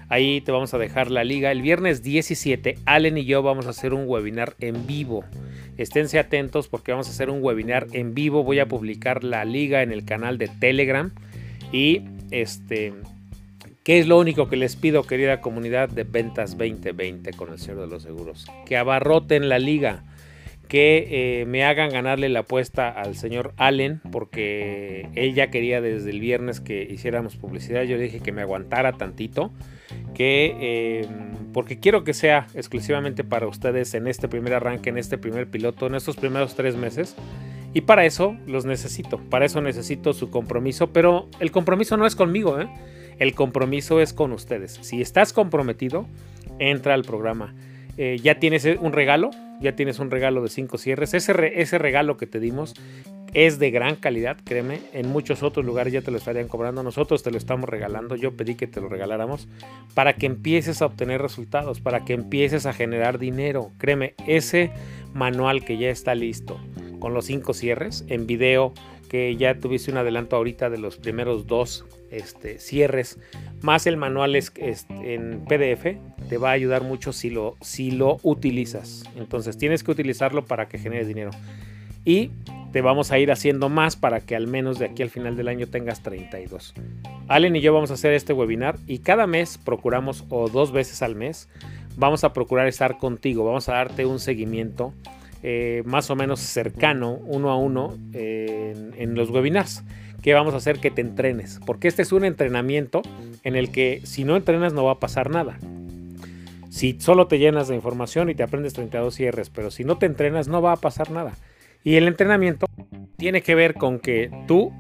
Ahí 0.10 0.42
te 0.42 0.52
vamos 0.52 0.74
a 0.74 0.78
dejar 0.78 1.10
la 1.10 1.24
liga. 1.24 1.54
El 1.54 1.62
viernes 1.62 2.04
17, 2.04 2.76
Allen 2.84 3.18
y 3.18 3.24
yo 3.24 3.42
vamos 3.42 3.66
a 3.66 3.70
hacer 3.70 3.94
un 3.94 4.04
webinar 4.06 4.56
en 4.60 4.86
vivo. 4.86 5.24
Esténse 5.78 6.20
atentos 6.20 6.68
porque 6.68 6.92
vamos 6.92 7.08
a 7.08 7.12
hacer 7.12 7.30
un 7.30 7.42
webinar 7.42 7.88
en 7.94 8.14
vivo. 8.14 8.44
Voy 8.44 8.60
a 8.60 8.66
publicar 8.66 9.24
la 9.24 9.46
liga 9.46 9.84
en 9.84 9.94
el 9.94 10.04
canal 10.04 10.38
de 10.38 10.50
Telegram. 10.50 11.14
Y 11.72 12.02
este, 12.32 12.94
¿qué 13.92 14.00
es 14.00 14.08
lo 14.08 14.18
único 14.18 14.48
que 14.48 14.56
les 14.56 14.78
pido, 14.78 15.04
querida 15.04 15.42
comunidad 15.42 15.90
de 15.90 16.06
Ventas 16.06 16.58
2020 16.58 17.34
con 17.34 17.52
el 17.52 17.60
Señor 17.60 17.82
de 17.82 17.88
los 17.88 18.04
Seguros? 18.04 18.46
Que 18.66 18.78
abarroten 18.78 19.50
la 19.50 19.60
liga. 19.60 20.06
Que 20.70 21.42
eh, 21.42 21.46
me 21.46 21.66
hagan 21.66 21.90
ganarle 21.90 22.30
la 22.30 22.40
apuesta 22.40 22.88
al 22.88 23.18
señor 23.18 23.54
Allen, 23.58 24.00
porque 24.10 25.10
él 25.16 25.34
ya 25.34 25.52
quería 25.52 25.82
desde 25.82 26.10
el 26.10 26.22
viernes 26.22 26.62
que 26.62 26.88
hiciéramos 26.90 27.36
publicidad. 27.36 27.84
Yo 27.84 27.98
le 27.98 28.04
dije 28.04 28.22
que 28.22 28.32
me 28.32 28.42
aguantara 28.42 28.94
tantito 28.94 29.52
que 30.14 30.56
eh, 30.62 31.08
porque 31.52 31.82
quiero 31.82 32.06
que 32.06 32.14
sea 32.14 32.48
exclusivamente 32.54 33.26
para 33.26 33.46
ustedes 33.48 33.94
en 33.94 34.08
este 34.08 34.30
primer 34.30 34.54
arranque, 34.54 34.90
en 34.90 35.00
este 35.00 35.18
primer 35.18 35.48
piloto, 35.50 35.88
en 35.88 35.96
estos 35.96 36.16
primeros 36.16 36.56
tres 36.56 36.78
meses. 36.78 37.18
Y 37.74 37.82
para 37.82 38.06
eso 38.06 38.38
los 38.48 38.64
necesito, 38.64 39.18
para 39.30 39.44
eso 39.44 39.60
necesito 39.60 40.14
su 40.14 40.30
compromiso, 40.30 40.94
pero 40.94 41.28
el 41.42 41.52
compromiso 41.52 41.98
no 41.98 42.06
es 42.06 42.16
conmigo, 42.16 42.58
¿eh? 42.62 42.70
El 43.22 43.36
compromiso 43.36 44.02
es 44.02 44.14
con 44.14 44.32
ustedes. 44.32 44.80
Si 44.82 45.00
estás 45.00 45.32
comprometido, 45.32 46.08
entra 46.58 46.96
al 46.96 47.04
programa. 47.04 47.54
Eh, 47.96 48.18
ya 48.24 48.40
tienes 48.40 48.66
un 48.66 48.94
regalo, 48.94 49.30
ya 49.62 49.76
tienes 49.76 50.00
un 50.00 50.10
regalo 50.10 50.42
de 50.42 50.50
cinco 50.50 50.80
cierres. 50.80 51.14
Ese 51.14 51.78
regalo 51.78 52.18
que 52.18 52.26
te 52.26 52.40
dimos 52.40 52.74
es 53.36 53.60
de 53.60 53.70
gran 53.70 53.96
calidad, 53.96 54.38
créeme. 54.44 54.80
En 54.92 55.08
muchos 55.08 55.44
otros 55.44 55.64
lugares 55.64 55.94
ya 55.94 56.02
te 56.02 56.10
lo 56.10 56.18
estarían 56.18 56.48
cobrando. 56.48 56.82
Nosotros 56.82 57.22
te 57.22 57.30
lo 57.30 57.38
estamos 57.38 57.70
regalando. 57.70 58.16
Yo 58.16 58.36
pedí 58.36 58.56
que 58.56 58.66
te 58.66 58.82
lo 58.82 58.90
regaláramos 58.90 59.48
para 59.94 60.14
que 60.14 60.26
empieces 60.26 60.82
a 60.82 60.88
obtener 60.88 61.22
resultados, 61.22 61.80
para 61.80 62.04
que 62.04 62.14
empieces 62.14 62.66
a 62.66 62.74
generar 62.74 63.20
dinero. 63.20 63.72
Créeme, 63.78 64.16
ese 64.26 64.72
manual 65.14 65.64
que 65.64 65.78
ya 65.78 65.92
está 65.92 66.16
listo 66.16 66.60
con 67.00 67.14
los 67.14 67.26
cinco 67.26 67.54
cierres 67.54 68.04
en 68.08 68.26
video, 68.26 68.74
que 69.12 69.36
ya 69.36 69.56
tuviste 69.56 69.92
un 69.92 69.98
adelanto 69.98 70.38
ahorita 70.38 70.70
de 70.70 70.78
los 70.78 70.96
primeros 70.96 71.46
dos 71.46 71.84
este, 72.12 72.60
cierres, 72.60 73.20
más 73.62 73.86
el 73.86 73.98
manual 73.98 74.38
es, 74.38 74.54
en 74.88 75.44
PDF, 75.50 75.98
te 76.30 76.38
va 76.38 76.52
a 76.52 76.54
ayudar 76.54 76.84
mucho 76.84 77.12
si 77.12 77.30
lo, 77.30 77.58
si 77.60 77.92
lo 77.92 78.20
utilizas. 78.24 79.04
Entonces 79.18 79.58
tienes 79.58 79.84
que 79.84 79.92
utilizarlo 79.92 80.46
para 80.46 80.70
que 80.70 80.78
generes 80.78 81.10
dinero. 81.10 81.32
Y 82.06 82.32
te 82.72 82.80
vamos 82.80 83.12
a 83.12 83.20
ir 83.20 83.34
haciendo 83.34 83.68
más 83.68 83.98
para 83.98 84.22
que 84.22 84.34
al 84.34 84.48
menos 84.48 84.80
de 84.80 84.86
aquí 84.86 85.04
al 85.04 85.10
final 85.10 85.36
del 85.36 85.50
año 85.50 85.68
tengas 85.68 86.02
32. 86.04 86.74
Allen 87.28 87.58
y 87.58 87.60
yo 87.60 87.74
vamos 87.74 87.92
a 87.92 87.96
hacer 87.96 88.14
este 88.14 88.32
webinar 88.32 88.78
y 88.88 89.00
cada 89.00 89.28
mes 89.28 89.58
procuramos, 89.58 90.24
o 90.30 90.48
dos 90.48 90.72
veces 90.72 91.02
al 91.02 91.18
mes, 91.18 91.50
vamos 91.98 92.24
a 92.24 92.32
procurar 92.32 92.68
estar 92.68 92.98
contigo, 92.98 93.44
vamos 93.44 93.68
a 93.68 93.74
darte 93.74 94.06
un 94.06 94.22
seguimiento 94.22 94.94
eh, 95.44 95.84
más 95.86 96.10
o 96.10 96.16
menos 96.16 96.40
cercano, 96.40 97.14
uno 97.14 97.50
a 97.50 97.58
uno, 97.58 97.98
en, 98.14 99.16
los 99.16 99.30
webinars 99.30 99.84
que 100.22 100.34
vamos 100.34 100.54
a 100.54 100.58
hacer 100.58 100.80
que 100.80 100.92
te 100.92 101.02
entrenes, 101.02 101.60
porque 101.66 101.88
este 101.88 102.04
es 102.04 102.12
un 102.12 102.26
entrenamiento 102.26 103.02
en 103.44 103.56
el 103.56 103.72
que 103.72 104.02
si 104.04 104.24
no 104.24 104.36
entrenas 104.36 104.74
no 104.74 104.86
va 104.86 104.94
a 104.94 105.00
pasar 105.00 105.32
nada. 105.32 105.58
Si 106.70 106.98
solo 107.00 107.28
te 107.28 107.40
llenas 107.40 107.68
de 107.68 107.76
información 107.76 108.30
y 108.30 108.36
te 108.36 108.44
aprendes 108.44 108.74
32 108.74 109.14
cierres, 109.14 109.50
pero 109.50 109.72
si 109.72 109.84
no 109.84 109.98
te 109.98 110.06
entrenas 110.06 110.48
no 110.48 110.62
va 110.62 110.74
a 110.74 110.78
pasar 110.78 111.12
nada. 111.12 111.34
Y 111.84 111.96
el 111.96 112.08
entrenamiento 112.08 112.68
tiene 113.18 113.42
que 113.42 113.56
ver 113.56 113.74
con 113.74 114.00
que 114.00 114.30
tú 114.48 114.72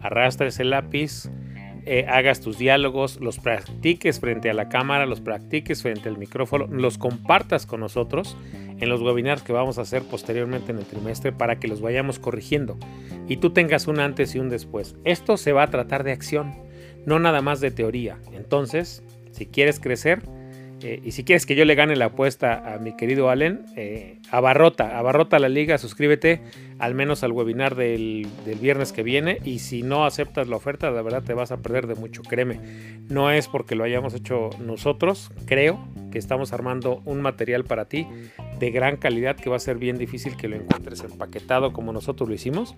arrastres 0.00 0.60
el 0.60 0.70
lápiz, 0.70 1.30
eh, 1.86 2.06
hagas 2.08 2.40
tus 2.40 2.58
diálogos, 2.58 3.20
los 3.20 3.38
practiques 3.38 4.20
frente 4.20 4.50
a 4.50 4.54
la 4.54 4.68
cámara, 4.68 5.06
los 5.06 5.20
practiques 5.20 5.82
frente 5.82 6.08
al 6.08 6.18
micrófono, 6.18 6.66
los 6.66 6.98
compartas 6.98 7.66
con 7.66 7.80
nosotros 7.80 8.36
en 8.80 8.88
los 8.88 9.02
webinars 9.02 9.42
que 9.42 9.52
vamos 9.52 9.78
a 9.78 9.82
hacer 9.82 10.02
posteriormente 10.02 10.72
en 10.72 10.78
el 10.78 10.84
trimestre 10.84 11.32
para 11.32 11.58
que 11.58 11.68
los 11.68 11.80
vayamos 11.80 12.18
corrigiendo 12.18 12.76
y 13.28 13.36
tú 13.36 13.50
tengas 13.50 13.86
un 13.86 14.00
antes 14.00 14.34
y 14.34 14.38
un 14.38 14.48
después. 14.48 14.96
Esto 15.04 15.36
se 15.36 15.52
va 15.52 15.64
a 15.64 15.70
tratar 15.70 16.04
de 16.04 16.12
acción, 16.12 16.54
no 17.06 17.18
nada 17.18 17.40
más 17.40 17.60
de 17.60 17.70
teoría. 17.70 18.18
Entonces, 18.32 19.02
si 19.30 19.46
quieres 19.46 19.80
crecer, 19.80 20.22
eh, 20.84 21.00
y 21.02 21.12
si 21.12 21.24
quieres 21.24 21.46
que 21.46 21.54
yo 21.54 21.64
le 21.64 21.74
gane 21.74 21.96
la 21.96 22.06
apuesta 22.06 22.74
a 22.74 22.78
mi 22.78 22.94
querido 22.94 23.30
Allen, 23.30 23.64
eh, 23.74 24.18
abarrota, 24.30 24.98
abarrota 24.98 25.38
la 25.38 25.48
liga, 25.48 25.78
suscríbete 25.78 26.42
al 26.78 26.94
menos 26.94 27.24
al 27.24 27.32
webinar 27.32 27.74
del, 27.74 28.28
viernes 28.60 28.92
que 28.92 29.02
viene 29.02 29.38
y 29.44 29.60
si 29.60 29.82
no 29.82 30.04
aceptas 30.04 30.46
la 30.46 30.56
oferta, 30.56 30.90
la 30.90 31.00
verdad 31.00 31.22
te 31.22 31.32
vas 31.32 31.52
a 31.52 31.62
perder 31.62 31.86
de 31.86 31.94
mucho, 31.94 32.20
créeme. 32.20 32.60
No 33.08 33.30
es 33.30 33.48
porque 33.48 33.76
lo 33.76 33.84
hayamos 33.84 34.12
hecho 34.12 34.50
nosotros, 34.60 35.30
creo 35.46 35.88
que 36.12 36.18
estamos 36.18 36.52
armando 36.52 37.00
un 37.06 37.22
material 37.22 37.64
para 37.64 37.86
ti 37.86 38.06
de 38.58 38.70
gran 38.70 38.98
calidad 38.98 39.36
que 39.36 39.48
va 39.48 39.56
a 39.56 39.60
ser 39.60 39.78
bien 39.78 39.96
difícil 39.96 40.36
que 40.36 40.48
lo 40.48 40.56
encuentres 40.56 41.00
empaquetado 41.02 41.72
como 41.72 41.94
nosotros 41.94 42.28
lo 42.28 42.34
hicimos 42.34 42.76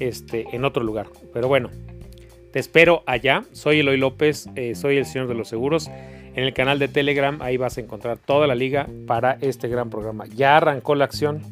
este, 0.00 0.46
en 0.50 0.64
otro 0.64 0.82
lugar. 0.82 1.06
Pero 1.32 1.46
bueno, 1.46 1.70
te 2.52 2.58
espero 2.58 3.04
allá. 3.06 3.44
Soy 3.52 3.80
Eloy 3.80 3.98
López, 3.98 4.48
eh, 4.56 4.74
soy 4.74 4.96
el 4.96 5.06
señor 5.06 5.28
de 5.28 5.34
los 5.34 5.46
seguros 5.46 5.88
en 6.36 6.44
el 6.44 6.52
canal 6.52 6.78
de 6.78 6.86
Telegram. 6.86 7.40
Ahí 7.42 7.56
vas 7.56 7.78
a 7.78 7.80
encontrar 7.80 8.18
toda 8.18 8.46
la 8.46 8.54
liga 8.54 8.86
para 9.06 9.38
este 9.40 9.66
gran 9.68 9.90
programa. 9.90 10.26
Ya 10.26 10.58
arrancó 10.58 10.94
la 10.94 11.06
acción. 11.06 11.42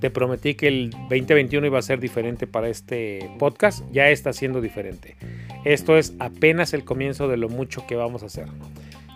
Te 0.00 0.10
prometí 0.10 0.54
que 0.54 0.66
el 0.66 0.90
2021 0.90 1.68
iba 1.68 1.78
a 1.78 1.82
ser 1.82 2.00
diferente 2.00 2.46
para 2.48 2.68
este 2.68 3.30
podcast. 3.38 3.84
Ya 3.92 4.10
está 4.10 4.32
siendo 4.32 4.60
diferente. 4.60 5.16
Esto 5.64 5.96
es 5.96 6.14
apenas 6.18 6.74
el 6.74 6.84
comienzo 6.84 7.28
de 7.28 7.36
lo 7.36 7.48
mucho 7.48 7.86
que 7.86 7.94
vamos 7.94 8.24
a 8.24 8.26
hacer. 8.26 8.46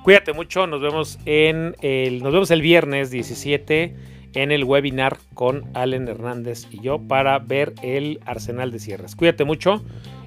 Cuídate 0.04 0.32
mucho. 0.32 0.68
Nos 0.68 0.80
vemos 0.80 1.18
en 1.26 1.74
el, 1.82 2.22
nos 2.22 2.32
vemos 2.32 2.50
el 2.52 2.62
viernes 2.62 3.10
17 3.10 3.94
en 4.34 4.52
el 4.52 4.62
webinar 4.62 5.18
con 5.34 5.64
Allen 5.74 6.06
Hernández 6.06 6.68
y 6.70 6.80
yo 6.80 7.00
para 7.00 7.38
ver 7.40 7.74
el 7.82 8.20
arsenal 8.26 8.70
de 8.70 8.78
cierres. 8.78 9.16
Cuídate 9.16 9.44
mucho 9.44 9.82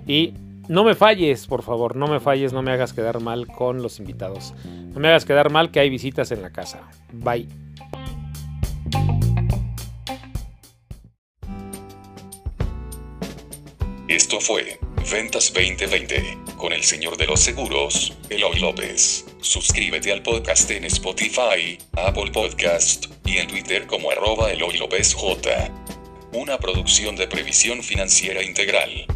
y 0.06 0.34
no 0.70 0.84
me 0.84 0.94
falles, 0.94 1.48
por 1.48 1.64
favor, 1.64 1.96
no 1.96 2.08
me 2.08 2.20
falles, 2.20 2.54
no 2.54 2.62
me 2.62 2.72
hagas 2.72 2.94
quedar 2.94 3.20
mal 3.20 3.48
con 3.48 3.82
los 3.82 3.98
invitados. 4.00 4.54
No 4.66 5.00
me 5.00 5.08
hagas 5.08 5.26
quedar 5.26 5.52
mal 5.52 5.72
que 5.72 5.80
hay 5.80 5.90
visitas 5.90 6.32
en 6.32 6.44
la 6.44 6.52
casa. 6.52 6.88
Bye. 7.12 7.48
Esto 14.08 14.40
fue 14.40 14.80
Ventas 15.12 15.52
2020 15.54 16.38
con 16.56 16.72
el 16.72 16.84
señor 16.84 17.18
de 17.18 17.26
los 17.26 17.40
seguros, 17.40 18.16
Eloy 18.30 18.60
López. 18.60 19.26
Suscríbete 19.42 20.12
al 20.12 20.22
podcast 20.22 20.70
en 20.70 20.86
Spotify, 20.86 21.80
Apple 21.94 22.30
Podcast 22.32 23.08
y 23.26 23.38
en 23.38 23.48
Twitter 23.48 23.88
como 23.88 24.12
arroba 24.12 24.52
Eloy 24.52 24.78
López 24.78 25.16
J. 25.16 25.50
Una 26.34 26.60
producción 26.60 27.16
de 27.16 27.28
previsión 27.28 27.82
financiera 27.82 28.44
integral. 28.44 29.08